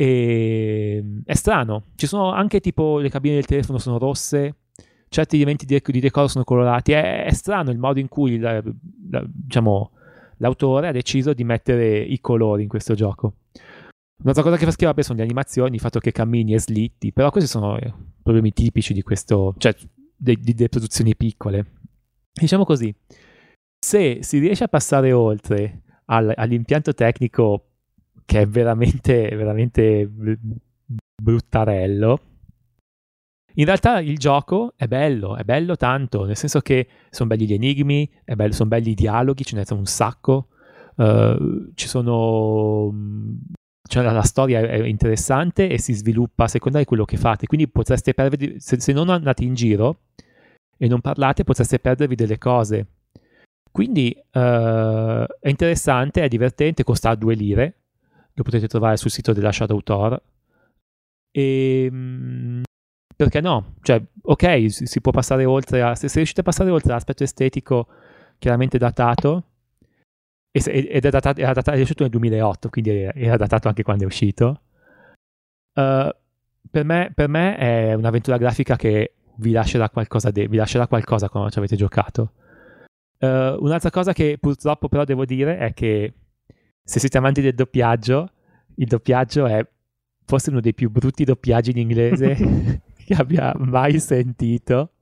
[0.00, 1.86] E ehm, è strano.
[1.96, 4.54] Ci sono anche tipo le cabine del telefono sono rosse,
[5.08, 6.92] certi elementi di, decoro sono colorati.
[6.92, 8.62] È, è, strano il modo in cui la,
[9.10, 9.90] la, diciamo,
[10.36, 13.34] l'autore ha deciso di mettere i colori in questo gioco.
[14.22, 17.30] Un'altra cosa che fa schifo sono le animazioni, il fatto che cammini e slitti, però
[17.30, 17.92] questi sono eh,
[18.22, 19.74] problemi tipici di questo, cioè
[20.16, 21.66] delle produzioni piccole.
[22.32, 22.94] Diciamo così,
[23.78, 27.67] se si riesce a passare oltre al, all'impianto tecnico
[28.28, 30.06] che è veramente, veramente
[31.22, 32.20] bruttarello.
[33.54, 37.54] In realtà il gioco è bello, è bello tanto, nel senso che sono belli gli
[37.54, 38.08] enigmi,
[38.50, 40.48] sono belli i dialoghi, ce ne sono un sacco,
[40.96, 42.92] uh, ci sono...
[43.88, 47.46] Cioè la, la, storia è interessante e si sviluppa a seconda di quello che fate,
[47.46, 50.00] quindi potreste perdervi, se, se non andate in giro
[50.76, 52.88] e non parlate, potreste perdervi delle cose.
[53.72, 57.77] Quindi uh, è interessante, è divertente, costa due lire,
[58.38, 60.20] lo potete trovare sul sito della Shadow Tor.
[61.30, 62.62] E ehm,
[63.18, 63.74] perché no?
[63.82, 67.88] Cioè, ok, si può passare oltre a, se, riuscite a passare oltre all'aspetto estetico
[68.38, 69.42] chiaramente datato,
[70.52, 74.06] ed è, datato, era datato, è uscito nel 2008, quindi era datato anche quando è
[74.06, 74.60] uscito.
[75.74, 76.08] Uh,
[76.70, 81.28] per, me, per, me, è un'avventura grafica che vi lascerà qualcosa, de- vi lascerà qualcosa
[81.28, 82.32] quando ci avete giocato.
[83.18, 86.12] Uh, un'altra cosa che purtroppo però devo dire è che
[86.88, 88.30] se siete amanti del doppiaggio,
[88.76, 89.62] il doppiaggio è
[90.24, 92.34] forse uno dei più brutti doppiaggi in inglese
[93.04, 94.92] che abbia mai sentito.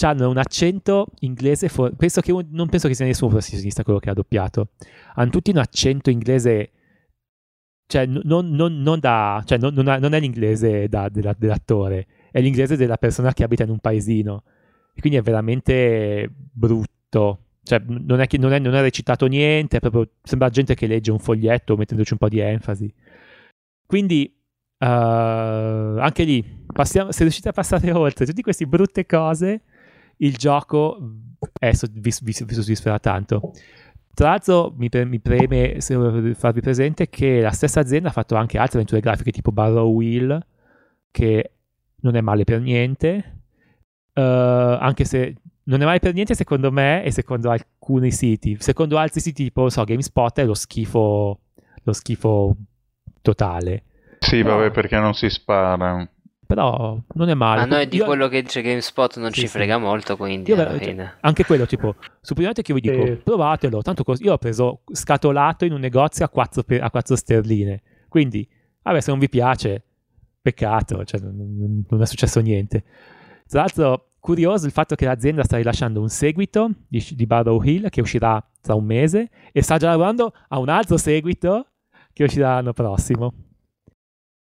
[0.00, 4.00] Hanno un accento inglese, for- penso che un- non penso che sia nessuno professionista quello
[4.00, 4.70] che ha doppiato.
[5.14, 6.72] Hanno tutti un accento inglese,
[7.86, 12.76] cioè non, non, non, da, cioè non, non è l'inglese da, della, dell'attore, è l'inglese
[12.76, 14.42] della persona che abita in un paesino.
[14.92, 17.45] E quindi è veramente brutto.
[17.66, 21.10] Cioè, non è, che, non, è, non è recitato niente, proprio, sembra gente che legge
[21.10, 22.94] un foglietto mettendoci un po' di enfasi.
[23.84, 24.32] Quindi,
[24.78, 29.62] uh, anche lì, passiamo, se riuscite a passare oltre tutte queste brutte cose,
[30.18, 30.96] il gioco
[31.58, 33.50] è, vi, vi, vi soddisferà tanto.
[34.14, 38.58] Tra l'altro mi, pre- mi preme farvi presente che la stessa azienda ha fatto anche
[38.58, 40.40] altre avventure grafiche tipo Barrow Wheel,
[41.10, 41.50] che
[42.02, 43.40] non è male per niente,
[44.14, 45.34] uh, anche se
[45.68, 48.56] non è male per niente secondo me e secondo alcuni siti.
[48.58, 51.40] Secondo altri siti tipo, so, GameSpot è lo schifo,
[51.82, 52.56] lo schifo
[53.20, 53.84] totale.
[54.18, 54.56] Sì, Però...
[54.56, 56.08] vabbè, perché non si spara.
[56.46, 57.62] Però non è male.
[57.62, 58.04] A noi di io...
[58.04, 59.80] quello che dice GameSpot non sì, ci frega sì.
[59.80, 63.16] molto, quindi io, anche quello, tipo, supponiate che io vi dico eh.
[63.16, 64.22] provatelo, tanto così.
[64.22, 67.82] Io ho preso scatolato in un negozio a 4, per, a 4 sterline.
[68.08, 68.48] Quindi,
[68.82, 69.82] vabbè, se non vi piace,
[70.40, 72.84] peccato, cioè, non, non è successo niente.
[73.48, 77.88] Tra l'altro, curioso il fatto che l'azienda sta rilasciando un seguito di, di Barrow Hill
[77.90, 81.68] che uscirà tra un mese e sta già lavorando a un altro seguito
[82.12, 83.32] che uscirà l'anno prossimo.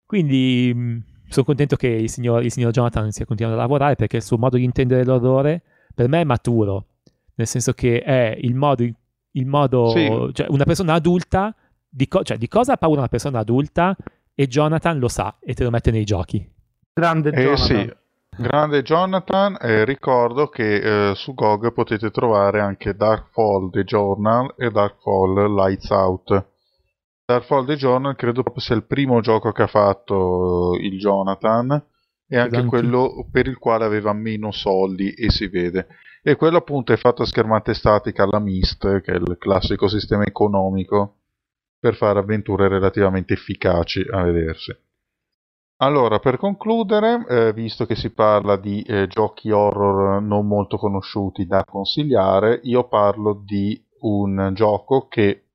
[0.07, 4.19] Quindi mm, sono contento che il signor, il signor Jonathan stia continuando a lavorare perché
[4.19, 5.63] il suo modo di intendere l'orrore
[5.93, 6.87] per me è maturo,
[7.35, 10.31] nel senso che è il modo, il modo sì.
[10.33, 11.53] cioè una persona adulta,
[11.89, 13.97] di, co- cioè di cosa ha paura una persona adulta
[14.33, 16.49] e Jonathan lo sa e te lo mette nei giochi.
[16.93, 17.67] Grande eh, Jonathan.
[17.67, 18.05] Sì.
[18.39, 24.71] Grande Jonathan, eh, ricordo che eh, su GOG potete trovare anche Darkfall The Journal e
[24.71, 26.47] Darkfall Lights Out.
[27.25, 31.83] Darkfall The Journal credo proprio sia il primo gioco che ha fatto il Jonathan
[32.29, 32.69] e anche Esatto.
[32.69, 35.87] quello per il quale aveva meno soldi e si vede.
[36.23, 40.25] E quello appunto è fatto a schermata statica alla Myst, che è il classico sistema
[40.25, 41.21] economico
[41.79, 44.77] per fare avventure relativamente efficaci a vedersi.
[45.79, 51.47] Allora, per concludere, eh, visto che si parla di eh, giochi horror non molto conosciuti
[51.47, 55.49] da consigliare, io parlo di un gioco che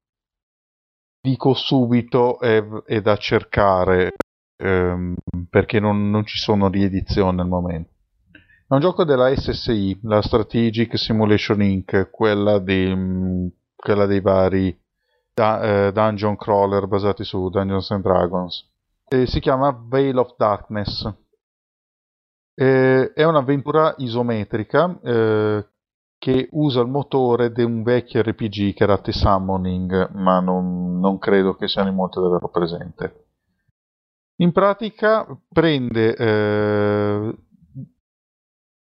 [1.22, 4.14] dico subito è, è da cercare
[4.58, 5.16] ehm,
[5.50, 7.90] perché non, non, ci sono riedizioni al momento.
[8.32, 14.80] È un gioco della SSI, la Strategic Simulation Inc., quella, di, quella dei vari
[15.34, 18.71] da, eh, dungeon crawler basati su Dungeons and Dragons.
[19.14, 21.06] E si chiama Veil of Darkness.
[22.54, 25.68] Eh, è un'avventura isometrica eh,
[26.18, 31.20] che usa il motore di un vecchio RPG che era The Summoning, ma non, non
[31.20, 33.26] credo che siano in molti ad averlo presente.
[34.38, 37.36] In pratica prende eh,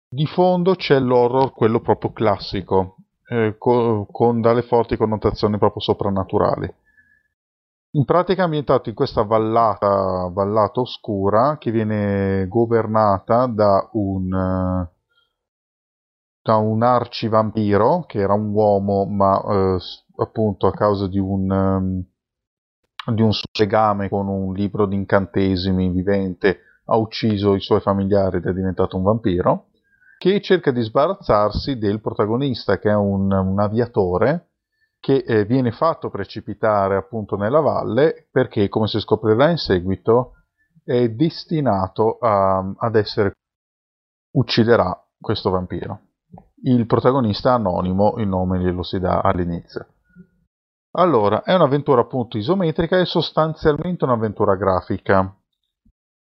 [0.09, 2.95] di fondo c'è l'horror, quello proprio classico,
[3.27, 6.73] eh, co- con dalle forti connotazioni proprio soprannaturali.
[7.95, 14.85] In pratica è ambientato in questa vallata, vallata oscura che viene governata da un
[16.41, 19.77] da un arcivampiro che era un uomo ma eh,
[20.17, 22.03] appunto a causa di un, um,
[23.15, 28.45] di un legame con un libro di incantesimi vivente ha ucciso i suoi familiari ed
[28.45, 29.69] è diventato un vampiro
[30.19, 34.49] che cerca di sbarazzarsi del protagonista che è un, un aviatore
[35.05, 40.45] che eh, viene fatto precipitare appunto nella valle perché come si scoprirà in seguito
[40.83, 43.33] è destinato a, ad essere
[44.31, 45.99] ucciderà questo vampiro
[46.65, 49.85] il protagonista anonimo, il nome glielo si dà all'inizio.
[50.97, 55.35] Allora, è un'avventura appunto isometrica e sostanzialmente un'avventura grafica.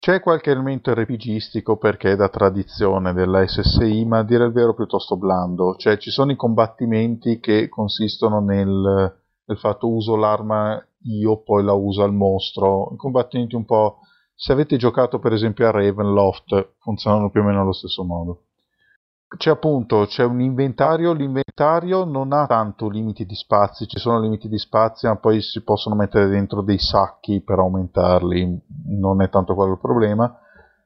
[0.07, 4.73] C'è qualche elemento RPGistico perché è da tradizione della SSI, ma a dire il vero
[4.73, 5.75] piuttosto blando.
[5.75, 11.73] Cioè ci sono i combattimenti che consistono nel, nel fatto uso l'arma io, poi la
[11.73, 12.93] uso al mostro.
[12.93, 13.99] I combattimenti un po'...
[14.33, 18.43] Se avete giocato per esempio a Ravenloft, funzionano più o meno allo stesso modo
[19.35, 24.47] c'è appunto c'è un inventario, l'inventario non ha tanto limiti di spazi, ci sono limiti
[24.47, 29.53] di spazi, ma poi si possono mettere dentro dei sacchi per aumentarli, non è tanto
[29.53, 30.39] quello il problema,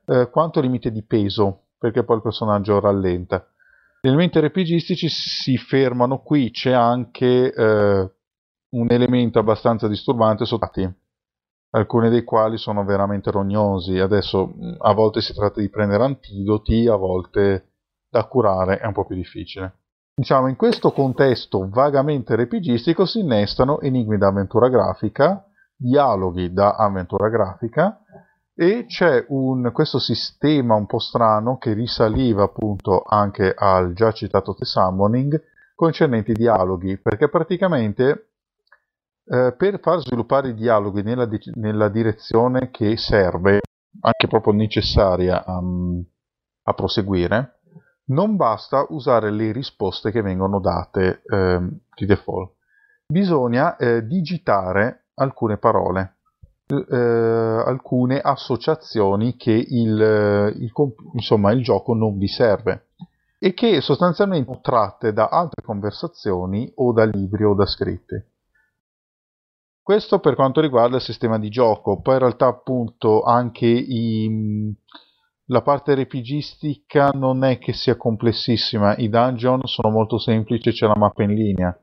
[0.06, 3.46] eh, quanto limite di peso, perché poi il personaggio rallenta.
[4.02, 8.12] Gli elementi RPGistici si fermano qui, c'è anche eh,
[8.70, 10.92] un elemento abbastanza disturbante sottati.
[11.74, 13.98] alcuni dei quali sono veramente rognosi.
[13.98, 17.71] Adesso a volte si tratta di prendere antidoti, a volte
[18.12, 19.78] da curare è un po' più difficile.
[20.14, 25.46] Diciamo, in questo contesto vagamente RPGistico si innestano enigmi da avventura grafica,
[25.76, 28.02] dialoghi da avventura grafica
[28.54, 34.54] e c'è un, questo sistema un po' strano che risaliva appunto anche al già citato
[34.54, 35.42] The Summoning
[35.74, 38.34] concernenti i dialoghi, perché praticamente
[39.26, 43.62] eh, per far sviluppare i dialoghi nella, nella, direzione che serve,
[44.02, 45.60] anche proprio necessaria a,
[46.64, 47.61] a, proseguire,
[48.12, 51.60] non basta usare le risposte che vengono date eh,
[51.96, 52.54] di default.
[53.08, 56.18] Bisogna eh, digitare alcune parole,
[56.68, 60.72] eh, alcune associazioni che il, il,
[61.14, 62.88] insomma, il gioco non vi serve
[63.38, 68.30] e che sostanzialmente sono tratte da altre conversazioni o da libri o da scritti.
[69.82, 74.74] Questo per quanto riguarda il sistema di gioco, poi in realtà appunto anche i,
[75.52, 80.96] la parte RPGistica non è che sia complessissima, i dungeon sono molto semplici, c'è la
[80.96, 81.78] mappa in linea.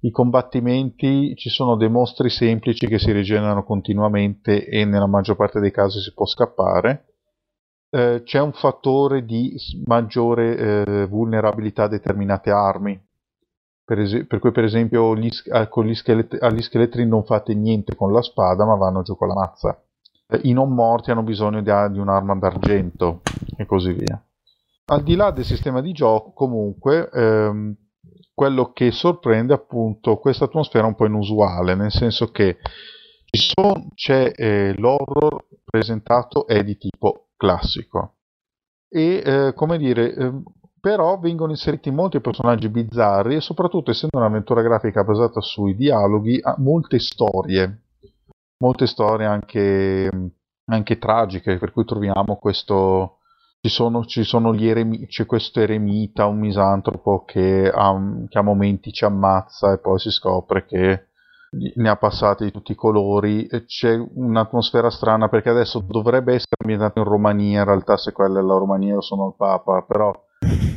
[0.00, 5.58] I combattimenti ci sono dei mostri semplici che si rigenerano continuamente e nella maggior parte
[5.58, 7.14] dei casi si può scappare.
[7.88, 9.54] Eh, c'è un fattore di
[9.86, 13.00] maggiore eh, vulnerabilità a determinate armi,
[13.82, 18.12] per, es- per cui, per esempio, gli, gli schelet- agli scheletri non fate niente con
[18.12, 19.83] la spada, ma vanno giù con la mazza.
[20.28, 23.22] Eh, I non morti hanno bisogno di, di un'arma d'argento
[23.56, 24.22] e così via.
[24.86, 27.74] Al di là del sistema di gioco, comunque, ehm,
[28.34, 32.58] quello che sorprende è appunto questa atmosfera un po' inusuale, nel senso che
[33.30, 38.16] son, c'è eh, l'horror presentato è di tipo classico
[38.88, 40.32] e eh, come dire eh,
[40.80, 46.54] però vengono inseriti molti personaggi bizzarri e soprattutto essendo un'avventura grafica basata sui dialoghi ha
[46.58, 47.83] molte storie
[48.64, 50.10] molte storie anche,
[50.66, 53.18] anche tragiche per cui troviamo questo
[53.60, 57.94] ci sono, ci sono gli eremi, c'è questo eremita, un misantropo che a,
[58.28, 61.08] che a momenti ci ammazza e poi si scopre che
[61.76, 63.46] ne ha passati di tutti i colori.
[63.66, 68.42] C'è un'atmosfera strana perché adesso dovrebbe essere ambientato in Romania, in realtà se quella è
[68.42, 70.12] la Romania io sono il Papa, però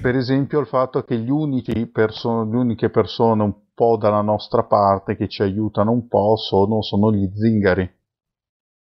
[0.02, 5.28] per esempio il fatto che gli perso- le uniche persone po' dalla nostra parte che
[5.28, 7.88] ci aiutano un po' sono, sono gli zingari.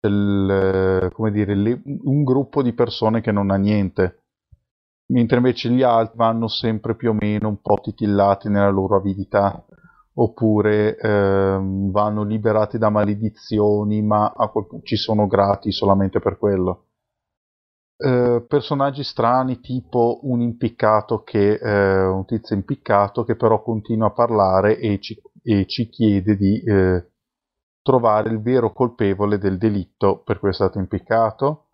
[0.03, 4.23] Il, come dire, le, un gruppo di persone che non ha niente,
[5.07, 9.65] mentre invece gli altri vanno sempre più o meno un po' titillati nella loro avidità,
[10.15, 16.88] oppure ehm, vanno liberati da maledizioni, ma quel, ci sono grati solamente per quello.
[18.01, 24.13] Eh, personaggi strani tipo un impiccato che eh, un tizio impiccato che però continua a
[24.13, 27.11] parlare e ci, e ci chiede di eh,
[27.83, 30.23] trovare il vero colpevole del delitto.
[30.23, 31.65] Per cui è stato impiccato.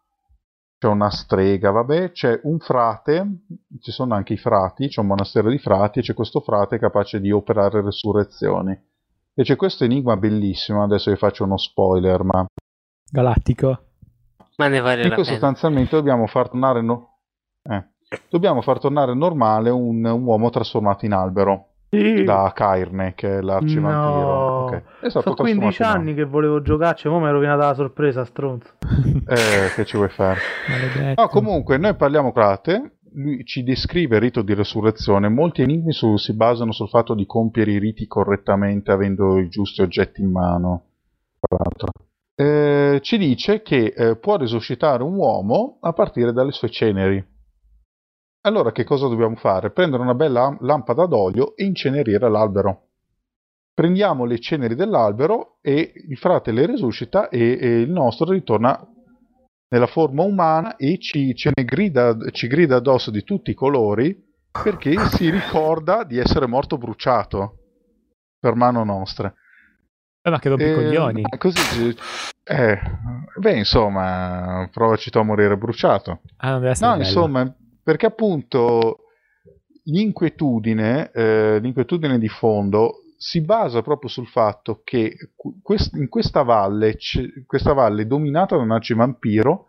[0.78, 3.44] C'è una strega vabbè c'è un frate
[3.80, 7.20] ci sono anche i frati c'è un monastero di frati e c'è questo frate capace
[7.20, 8.72] di operare resurrezioni.
[9.34, 12.44] E c'è questo enigma bellissimo adesso vi faccio uno spoiler ma
[13.10, 13.83] galattico
[14.56, 15.24] ma ne vale la pena.
[15.24, 17.18] sostanzialmente dobbiamo far tornare, no...
[17.62, 17.84] eh,
[18.28, 21.68] dobbiamo far tornare normale un, un, uomo trasformato in albero.
[21.90, 22.24] Sì.
[22.24, 24.26] Da Cairne, che è l'arcivampiro.
[24.26, 24.64] No.
[24.64, 24.82] Okay.
[25.10, 28.68] Sono 15 anni che volevo giocarci, ma mi è rovinata la sorpresa, stronzo.
[29.28, 30.40] eh, che ci vuoi fare?
[31.14, 35.28] No, comunque, noi parliamo Crate, lui ci descrive il rito di resurrezione.
[35.28, 39.80] Molti enigmi su, si basano sul fatto di compiere i riti correttamente avendo i giusti
[39.80, 40.86] oggetti in mano.
[41.38, 42.03] Tra l'altro
[42.36, 47.24] eh, ci dice che eh, può risuscitare un uomo a partire dalle sue ceneri.
[48.42, 49.70] Allora che cosa dobbiamo fare?
[49.70, 52.88] Prendere una bella lampada d'olio e incenerire l'albero.
[53.72, 58.86] Prendiamo le ceneri dell'albero e il frate le risuscita e, e il nostro ritorna
[59.68, 64.16] nella forma umana e ci, grida, ci grida addosso di tutti i colori
[64.62, 67.58] perché si ricorda di essere morto bruciato
[68.38, 69.32] per mano nostra.
[70.26, 71.20] Eh, ma che rompicoglioni.
[71.30, 71.94] Eh, così,
[72.44, 72.80] eh,
[73.36, 76.22] beh, insomma, provaci tu a morire bruciato.
[76.38, 76.96] Ah, No, bello.
[76.96, 79.00] insomma, perché appunto
[79.84, 85.14] l'inquietudine, eh, l'inquietudine di fondo si basa proprio sul fatto che
[85.62, 86.96] quest- in questa valle,
[87.44, 89.66] questa valle dominata da un arcivampiro,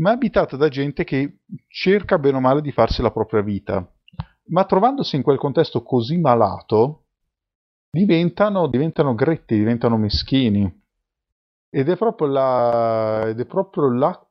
[0.00, 3.88] ma abitata da gente che cerca bene o male di farsi la propria vita.
[4.50, 7.04] Ma trovandosi in quel contesto così malato,
[7.90, 10.82] diventano, diventano gretti, diventano meschini.
[11.70, 14.26] Ed è proprio la, ed è proprio la,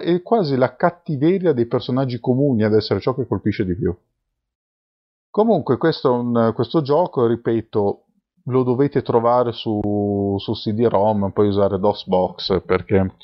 [0.00, 3.96] è quasi la cattiveria dei personaggi comuni ad essere ciò che colpisce di più.
[5.30, 8.04] Comunque questo, un, questo gioco, ripeto,
[8.44, 13.14] lo dovete trovare su, su CD-ROM, puoi usare DOSBox perché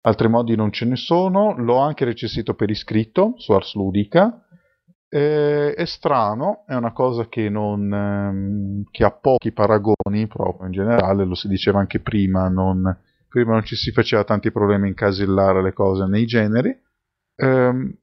[0.00, 1.54] altri modi non ce ne sono.
[1.56, 4.45] L'ho anche recensito per iscritto su Ars Ludica.
[5.08, 10.72] Eh, è strano, è una cosa che, non, ehm, che ha pochi paragoni proprio in
[10.72, 12.82] generale, lo si diceva anche prima, non,
[13.28, 16.76] prima non ci si faceva tanti problemi a incasellare le cose nei generi.
[17.36, 17.98] Eh,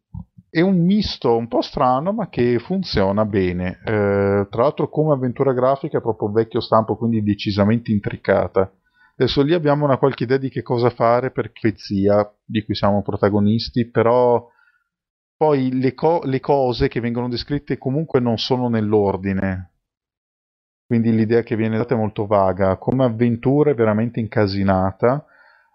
[0.49, 3.79] è un misto un po' strano ma che funziona bene.
[3.83, 8.71] Eh, tra l'altro come avventura grafica è proprio vecchio stampo, quindi decisamente intricata.
[9.17, 13.01] Adesso lì abbiamo una qualche idea di che cosa fare per Vezia, di cui siamo
[13.01, 14.47] protagonisti, però
[15.43, 19.71] poi le, co- le cose che vengono descritte comunque non sono nell'ordine.
[20.85, 22.77] Quindi l'idea che viene data è molto vaga.
[22.77, 25.25] Come avventura è veramente incasinata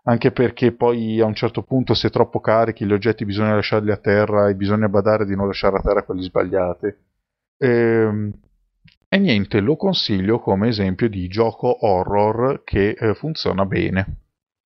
[0.04, 3.98] anche perché poi a un certo punto se troppo carichi gli oggetti bisogna lasciarli a
[3.98, 6.86] terra e bisogna badare di non lasciare a terra quelli sbagliati.
[7.58, 8.32] E, ehm,
[9.06, 14.16] e niente, lo consiglio come esempio di gioco horror che eh, funziona bene.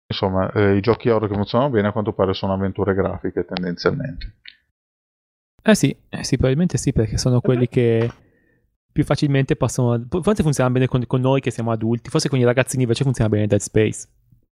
[0.08, 4.38] Insomma, eh, i giochi horror che funzionano bene a quanto pare sono avventure grafiche tendenzialmente.
[5.68, 8.10] Eh sì, eh sì, probabilmente sì, perché sono quelli che
[8.90, 10.08] più facilmente possono...
[10.22, 13.30] Forse funzionano bene con, con noi che siamo adulti, forse con i ragazzini invece funziona
[13.30, 14.08] bene Dead Space.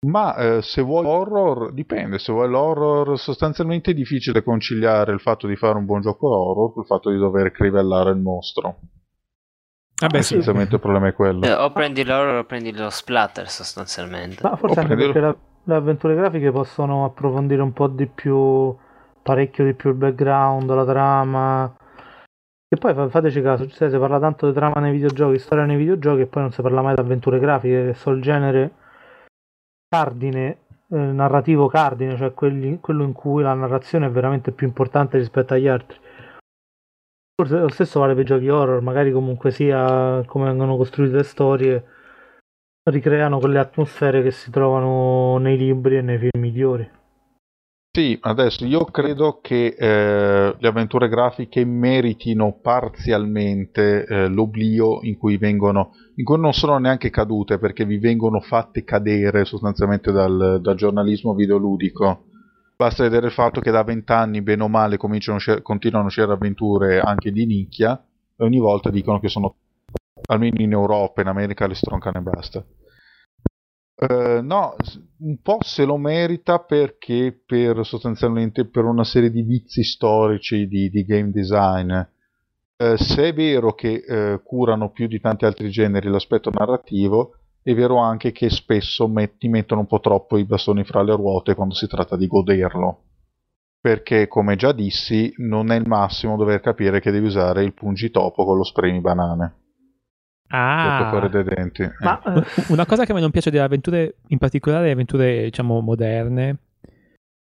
[0.07, 5.47] Ma eh, se vuoi horror, dipende, se vuoi l'horror sostanzialmente è difficile conciliare il fatto
[5.47, 8.79] di fare un buon gioco horror con il fatto di dover crivellare il mostro.
[10.01, 10.33] Vabbè, ah, sì.
[10.33, 11.45] Essenzialmente il problema è quello.
[11.45, 14.41] Eh, o prendi l'horror o prendi lo splatter sostanzialmente.
[14.43, 18.75] Ma forse o anche perché la, le avventure grafiche possono approfondire un po' di più,
[19.25, 21.75] parecchio di più il background, la trama.
[22.67, 26.21] E poi fateci caso, cioè, si parla tanto di trama nei videogiochi, storia nei videogiochi
[26.21, 28.71] e poi non si parla mai di avventure grafiche, che sono il genere
[29.89, 30.57] cardine,
[30.89, 35.55] eh, narrativo cardine, cioè quelli, quello in cui la narrazione è veramente più importante rispetto
[35.55, 35.97] agli altri.
[37.35, 41.23] Forse lo stesso vale per i giochi horror, magari comunque sia come vengono costruite le
[41.23, 41.85] storie,
[42.91, 47.03] ricreano quelle atmosfere che si trovano nei libri e nei film migliori.
[47.95, 55.37] Sì, adesso io credo che eh, le avventure grafiche meritino parzialmente eh, l'oblio in cui
[55.37, 60.75] vengono, in cui non sono neanche cadute perché vi vengono fatte cadere sostanzialmente dal, dal
[60.75, 62.25] giornalismo videoludico.
[62.75, 67.31] Basta vedere il fatto che da vent'anni, bene o male, continuano a uscire avventure anche
[67.31, 67.97] di nicchia
[68.35, 69.55] e ogni volta dicono che sono,
[70.25, 72.65] almeno in Europa, in America le stroncane e basta.
[73.97, 74.75] Uh, no,
[75.19, 80.89] un po' se lo merita perché per sostanzialmente per una serie di vizi storici di,
[80.89, 81.91] di game design.
[82.77, 87.73] Uh, se è vero che uh, curano più di tanti altri generi l'aspetto narrativo, è
[87.73, 91.73] vero anche che spesso metti, mettono un po' troppo i bastoni fra le ruote quando
[91.73, 93.03] si tratta di goderlo.
[93.79, 98.43] Perché, come già dissi, non è il massimo dover capire che devi usare il pungitopo
[98.43, 99.64] con lo spremi banane.
[100.47, 101.81] Ah, fuori dai denti.
[101.81, 101.91] Eh.
[101.99, 102.63] Ma, eh.
[102.69, 106.57] Una cosa che a me non piace delle avventure, in particolare le avventure diciamo moderne,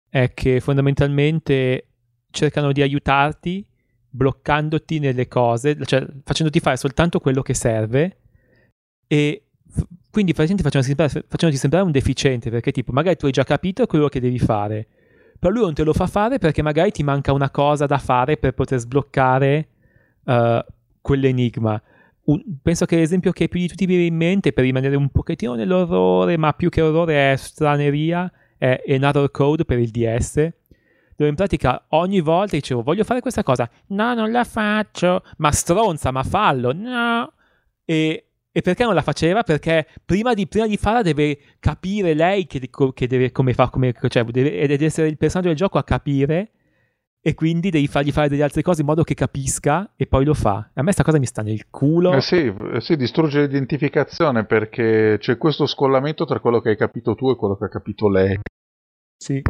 [0.08, 1.86] è che fondamentalmente
[2.30, 3.64] cercano di aiutarti
[4.10, 8.16] bloccandoti nelle cose, cioè facendoti fare soltanto quello che serve
[9.06, 13.44] e f- quindi facendoti sembrare, facendoti sembrare un deficiente perché tipo magari tu hai già
[13.44, 14.86] capito quello che devi fare
[15.38, 18.36] però lui non te lo fa fare perché magari ti manca una cosa da fare
[18.36, 19.68] per poter sbloccare
[20.24, 20.58] uh,
[21.00, 21.80] quell'enigma
[22.28, 25.54] un, penso che l'esempio che più di tutti viene in mente per rimanere un pochettino
[25.54, 30.34] nell'orrore, ma più che orrore è straneria, è Another Code per il DS,
[31.16, 35.50] dove in pratica ogni volta dicevo voglio fare questa cosa, no non la faccio, ma
[35.52, 37.32] stronza, ma fallo, no.
[37.84, 39.42] E, e perché non la faceva?
[39.42, 43.94] Perché prima di, prima di farla deve capire lei che, che deve, come fa, come,
[44.08, 46.50] cioè deve, deve essere il personaggio del gioco a capire
[47.20, 50.34] e quindi devi fargli fare delle altre cose in modo che capisca e poi lo
[50.34, 50.70] fa.
[50.74, 52.12] A me sta cosa mi sta nel culo.
[52.12, 57.14] Eh sì, eh sì, distrugge l'identificazione perché c'è questo scollamento tra quello che hai capito
[57.14, 58.38] tu e quello che ha capito lei.
[59.16, 59.42] Sì.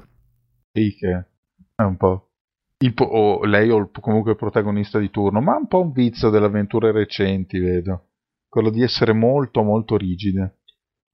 [0.73, 1.27] Sì, che
[1.75, 2.25] è un po'...
[2.81, 6.31] Il, o lei o comunque il protagonista di turno, ma è un po' un vizio
[6.31, 8.11] delle avventure recenti, vedo.
[8.49, 10.59] Quello di essere molto molto rigide.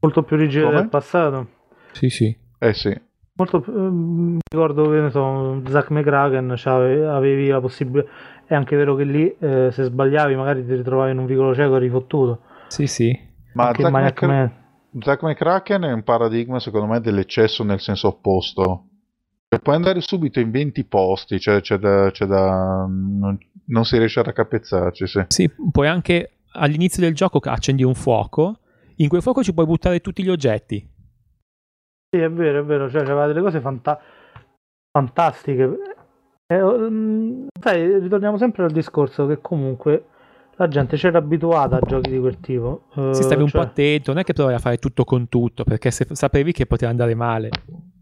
[0.00, 0.76] Molto più rigide Come?
[0.76, 1.48] del passato.
[1.92, 2.36] Sì, sì.
[2.58, 2.94] Eh sì.
[3.36, 8.08] Molto, eh, ricordo che ne so, Zack McCracken avevi la possibilità.
[8.46, 11.76] È anche vero che lì eh, se sbagliavi magari ti ritrovavi in un vicolo cieco
[11.76, 12.42] rifottuto.
[12.68, 13.18] Sì, sì.
[13.54, 14.52] Ma Zack, McCra-
[15.00, 18.86] Zack McCracken è un paradigma secondo me dell'eccesso nel senso opposto.
[19.48, 23.36] Cioè, puoi andare subito in 20 posti, cioè c'è da, c'è da non,
[23.66, 25.06] non, si riesce a raccapezzarci.
[25.08, 25.24] Sì.
[25.26, 28.58] sì, puoi anche all'inizio del gioco accendi un fuoco,
[28.96, 30.92] in quel fuoco ci puoi buttare tutti gli oggetti
[32.14, 34.00] sì, è vero, è vero, cioè c'aveva delle cose fanta-
[34.96, 35.78] fantastiche.
[36.46, 40.04] Eh, um, sai, ritorniamo sempre al discorso che comunque
[40.56, 42.84] la gente c'era abituata a giochi di quel tipo.
[42.94, 43.60] Uh, si stavi un cioè...
[43.60, 46.66] po' attento, non è che provavi a fare tutto con tutto, perché se sapevi che
[46.66, 47.50] poteva andare male.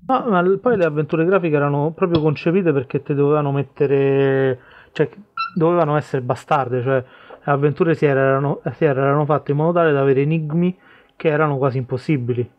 [0.07, 4.59] No, ma poi le avventure grafiche erano proprio concepite perché te dovevano mettere,
[4.93, 5.09] cioè
[5.55, 7.05] dovevano essere bastarde, cioè
[7.45, 10.77] le avventure si erano, si erano fatte in modo tale da avere enigmi
[11.17, 12.51] che erano quasi impossibili.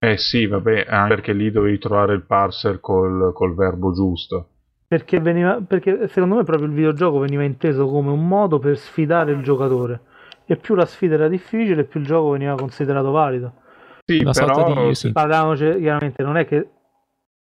[0.00, 4.48] Eh sì, vabbè, anche perché lì dovevi trovare il parser col, col verbo giusto.
[4.88, 9.32] Perché, veniva, perché secondo me proprio il videogioco veniva inteso come un modo per sfidare
[9.32, 10.00] il giocatore.
[10.46, 13.52] E più la sfida era difficile, più il gioco veniva considerato valido.
[14.06, 15.12] Sì, Una però di- sì.
[15.12, 16.68] Parliamoci chiaramente, non è che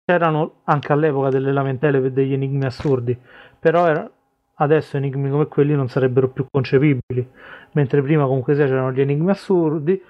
[0.03, 3.15] c'erano anche all'epoca delle lamentele per degli enigmi assurdi,
[3.59, 4.09] però era-
[4.55, 7.27] adesso enigmi come quelli non sarebbero più concepibili,
[7.73, 10.01] mentre prima comunque sia c'erano gli enigmi assurdi,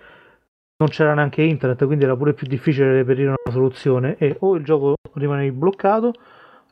[0.78, 4.64] non c'era neanche internet, quindi era pure più difficile reperire una soluzione e o il
[4.64, 6.12] gioco rimanevi bloccato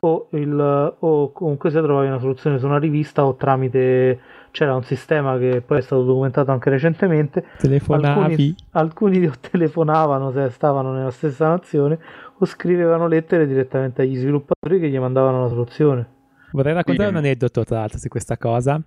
[0.02, 4.20] o, il, o comunque sia trovavi una soluzione su una rivista o tramite
[4.52, 8.20] c'era un sistema che poi è stato documentato anche recentemente Telefonavi.
[8.20, 11.98] alcuni, alcuni o telefonavano se stavano nella stessa nazione
[12.40, 16.08] o scrivevano lettere direttamente agli sviluppatori che gli mandavano la soluzione.
[16.52, 17.16] Vorrei raccontare Sì.
[17.16, 18.80] un aneddoto tra l'altro su questa cosa.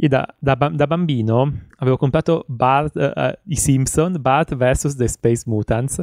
[0.00, 4.94] Io da, da da bambino avevo comprato Bart, eh, i Simpson, Bart vs.
[4.94, 5.98] The Space Mutants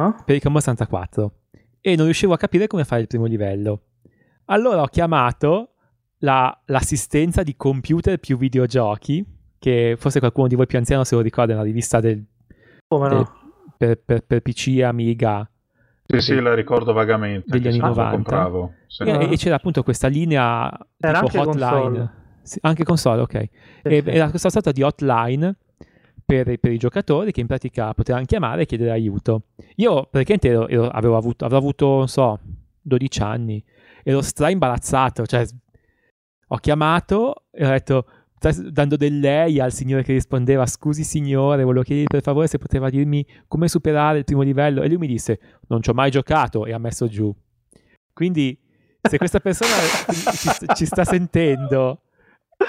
[0.00, 0.12] Ah?
[0.24, 1.32] per il Commodore 64
[1.80, 3.80] e non riuscivo a capire come fare il primo livello.
[4.46, 5.72] Allora ho chiamato
[6.18, 9.24] la- l'assistenza di computer più videogiochi,
[9.58, 12.24] che forse qualcuno di voi più anziano se lo ricorda, è una rivista del-
[12.86, 13.32] Come no?
[13.76, 15.48] Per, per- per PC Amiga
[16.06, 17.50] Sì, sì, la ricordo vagamente.
[17.50, 18.14] Degli anni se no lo 90.
[18.14, 18.72] compravo.
[19.04, 19.20] E, Ah.
[19.32, 21.70] e c'era appunto questa linea Era tipo anche hotline.
[21.70, 22.10] console.
[22.48, 23.48] Sì, anche console, ok.
[23.82, 24.02] E-.
[24.06, 25.54] Era questa sorta di hotline
[26.24, 29.48] per, per i giocatori che in pratica potevano chiamare e chiedere aiuto.
[29.76, 32.40] Io praticamente ero- ero- avevo avuto, avrò avuto, non so,
[32.80, 33.62] 12 anni.
[34.02, 35.46] Ero stra imbarazzato, cioè
[36.50, 38.06] ho chiamato e ho detto,
[38.70, 42.88] dando del lei al signore che rispondeva, scusi signore, volevo chiedergli per favore se poteva
[42.88, 44.80] dirmi come superare il primo livello.
[44.80, 47.34] E lui mi disse, non ci ho mai giocato e ha messo giù.
[48.14, 48.58] Quindi
[49.02, 49.70] se questa persona
[50.32, 52.00] ci, ci sta sentendo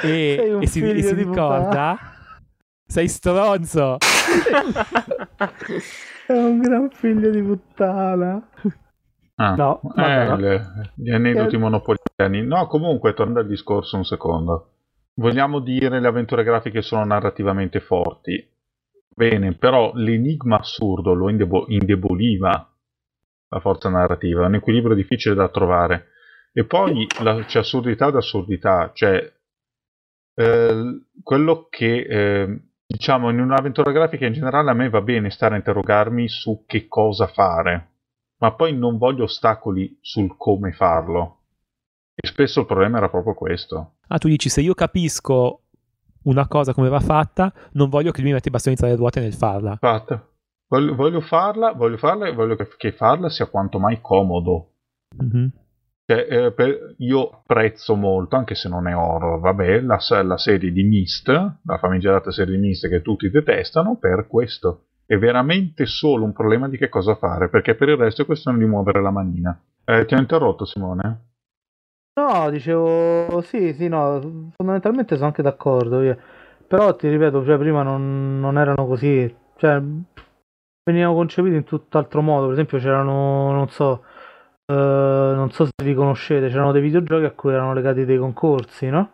[0.03, 1.97] e, e si, e si ricorda,
[2.85, 3.97] sei stronzo.
[6.27, 8.47] È un gran figlio di puttana.
[9.35, 10.35] Ah, No, eh, no.
[10.35, 11.59] le- gli aneddoti Eh.
[11.59, 12.45] monopoliani.
[12.45, 14.73] No, comunque, tornando al discorso un secondo.
[15.15, 18.47] Vogliamo dire le avventure grafiche sono narrativamente forti.
[19.07, 22.69] Bene, però l'enigma assurdo lo indebo- indeboliva
[23.51, 26.07] la forza narrativa, è un equilibrio difficile da trovare.
[26.53, 29.29] E poi la- c'è assurdità ad assurdità, cioè
[30.39, 35.55] eh, quello che eh, diciamo in un'avventura grafica in generale a me va bene stare
[35.55, 37.89] a interrogarmi su che cosa fare,
[38.37, 41.35] ma poi non voglio ostacoli sul come farlo.
[42.15, 43.95] E spesso il problema era proprio questo.
[44.07, 45.63] Ah, tu dici, se io capisco
[46.23, 48.95] una cosa come va fatta, non voglio che lui mi metta i bastoni tra le
[48.95, 49.75] ruote nel farla.
[49.77, 50.25] Fatta.
[50.69, 54.73] Voglio, voglio farla, voglio farla e voglio che, che farla sia quanto mai comodo.
[55.17, 55.51] Mhm.
[56.09, 60.71] Cioè, eh, per- io apprezzo molto, anche se non è horror, vabbè, la, la serie
[60.71, 64.85] di Mist, la famigerata serie di Mist che tutti detestano, per questo.
[65.05, 68.57] È veramente solo un problema di che cosa fare, perché per il resto è questione
[68.57, 69.61] di muovere la manina.
[69.85, 71.25] Eh, ti ho interrotto, Simone?
[72.15, 76.01] No, dicevo sì, sì, no, fondamentalmente sono anche d'accordo.
[76.01, 76.17] io.
[76.67, 79.79] Però ti ripeto, cioè, prima non, non erano così, cioè
[80.83, 82.45] venivano concepiti in tutt'altro modo.
[82.45, 84.05] Per esempio, c'erano, non so,
[84.69, 88.87] eh, non so se vi conoscete, c'erano dei videogiochi a cui erano legati dei concorsi,
[88.89, 89.13] no?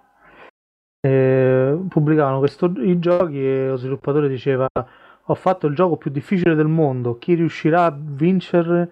[0.99, 4.68] E pubblicavano questo- i giochi e lo sviluppatore diceva:
[5.27, 7.18] Ho fatto il gioco più difficile del mondo.
[7.18, 8.91] Chi riuscirà a vincere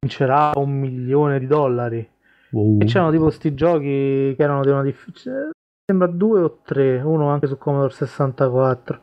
[0.00, 2.06] vincerà un milione di dollari.
[2.50, 2.78] Wow.
[2.80, 5.50] E c'erano tipo questi giochi che erano di una difficile.
[5.84, 9.00] Sembra due o tre, uno anche su Commodore 64.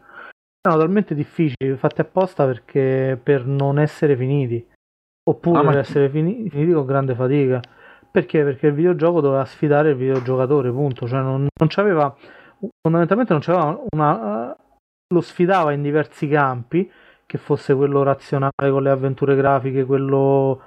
[0.61, 4.63] Erano talmente difficili, fatti apposta perché per non essere finiti.
[5.23, 7.61] Oppure Ah, ma- essere fini- finiti con grande fatica.
[8.11, 8.43] Perché?
[8.43, 11.07] Perché il videogioco doveva sfidare il videogiocatore, punto.
[11.07, 12.15] Cioè non, non c'aveva.
[12.81, 14.55] Fondamentalmente non c'aveva una.
[15.11, 16.89] Lo sfidava in diversi campi,
[17.25, 20.61] che fosse quello razionale con le avventure grafiche, quello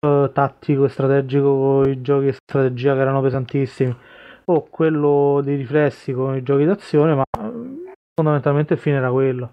[0.00, 3.96] eh, tattico e strategico con i giochi di strategia che erano pesantissimi
[4.44, 7.24] o quello dei riflessi con i giochi d'azione ma
[8.14, 9.50] fondamentalmente il fine era quello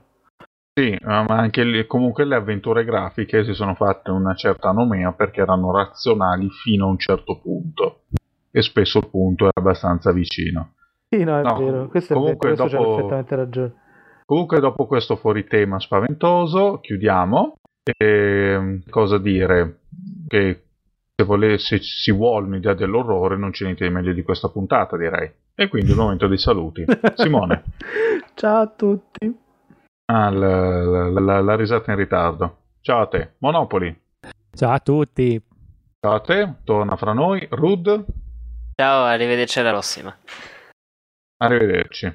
[0.76, 5.42] Sì, ma anche lì- comunque le avventure grafiche si sono fatte una certa nomea perché
[5.42, 8.02] erano razionali fino a un certo punto.
[8.50, 10.74] E spesso il punto era abbastanza vicino.
[11.10, 13.74] sì no è No, vero questo è vero comunque questo dopo- perfettamente ragione
[14.26, 17.56] Comunque, dopo questo fuori tema spaventoso, chiudiamo.
[17.98, 19.80] E, cosa dire?
[20.28, 20.64] Che
[21.14, 24.96] se, vole- se si vuole un'idea dell'orrore, non c'è niente di meglio di questa puntata,
[24.98, 25.30] direi.
[25.54, 26.86] E quindi è il momento dei saluti.
[27.16, 27.64] Simone.
[28.34, 29.42] Ciao a tutti.
[30.06, 32.58] Ah, la, la- la- la risata in ritardo.
[32.82, 33.34] Ciao a te.
[33.40, 34.02] Monopoli.
[34.54, 35.42] Ciao a tutti.
[36.00, 36.56] Ciao a te.
[36.64, 37.48] Torna fra noi.
[37.52, 38.06] Rud.
[38.76, 40.16] Ciao, arrivederci alla prossima.
[41.38, 42.14] Arrivederci.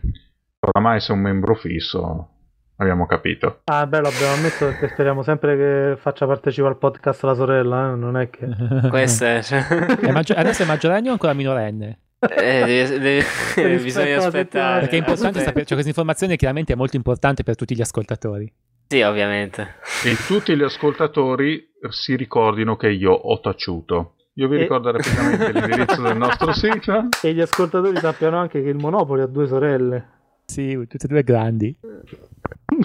[0.60, 2.28] Oramai sei un membro fisso.
[2.76, 3.62] Abbiamo capito.
[3.64, 7.96] Ah, beh, l'abbiamo ammesso perché speriamo sempre che faccia partecipare al podcast la sorella, eh?
[7.96, 8.46] non è che...
[8.88, 9.42] Questo è...
[9.42, 11.98] cioè, È maggio- adesso è maggiorenne o ancora minorenne?
[12.20, 13.24] Eh, deve-
[13.54, 14.80] deve- bisogna aspettare.
[14.80, 18.52] Perché è importante sapere, cioè questa informazione chiaramente è molto importante per tutti gli ascoltatori.
[18.88, 19.74] Sì, ovviamente.
[20.04, 24.14] E tutti gli ascoltatori si ricordino che io ho taciuto.
[24.34, 27.08] Io vi E- ricordo rapidamente l'indirizzo del nostro sito.
[27.22, 30.08] E gli ascoltatori sappiano anche che il Monopoli ha due sorelle.
[30.46, 31.76] Sì, tutte e due grandi.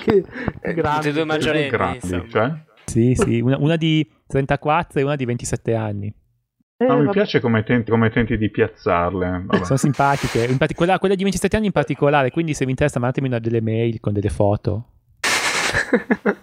[0.03, 0.23] che
[0.61, 0.95] Eh, grandi.
[0.97, 2.51] tutte e due maggiorenni, grandi, cioè.
[2.85, 6.14] Sì, sì, una, una di 34 e una di 27 anni.
[6.77, 7.11] Eh, Ma mi vabbè.
[7.11, 9.43] piace come tenti, come tenti di piazzarle.
[9.45, 9.65] Vabbè.
[9.65, 13.27] Sono simpatiche, in particolare quella di 27 anni in particolare, quindi se vi interessa mandatemi
[13.27, 14.87] una delle mail con delle foto.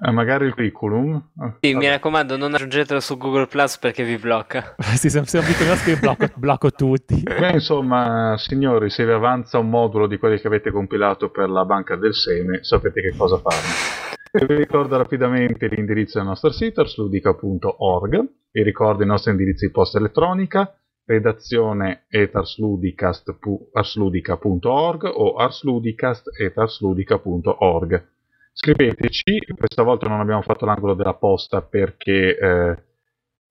[0.00, 1.30] Eh, magari il curriculum.
[1.60, 1.90] Sì, mi Vabbè.
[1.90, 4.74] raccomando, non aggiungetelo su Google Plus perché vi blocca.
[4.96, 7.22] sì, se, non vi conosco io blocco, blocco tutti.
[7.22, 11.64] Beh, insomma, signori, se vi avanza un modulo di quelli che avete compilato per la
[11.64, 14.16] banca del seme, sapete che cosa farne.
[14.30, 19.98] Vi ricordo rapidamente l'indirizzo del nostro sito, arsludica.org, vi ricordo i nostri indirizzi di posta
[19.98, 20.74] elettronica,
[21.04, 28.08] redazione etarsludica.org o arsludicast.arsludica.org.
[28.52, 32.76] Scriveteci, questa volta non abbiamo fatto l'angolo della posta perché eh,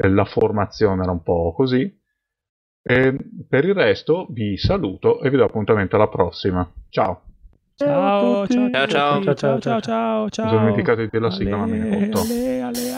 [0.10, 1.92] la formazione era un po' così.
[2.84, 3.16] E
[3.50, 6.70] per il resto vi saluto e vi do appuntamento alla prossima.
[6.90, 7.27] Ciao.
[7.80, 9.22] Ciao, ciao, Ciao, ciao.
[9.22, 10.46] ciao, ciao, ciao, ciao, ciao.
[10.46, 12.22] Mi sono dimenticato di dire la sigla, ma me ne Ale, conto.
[12.22, 12.92] ale, ale,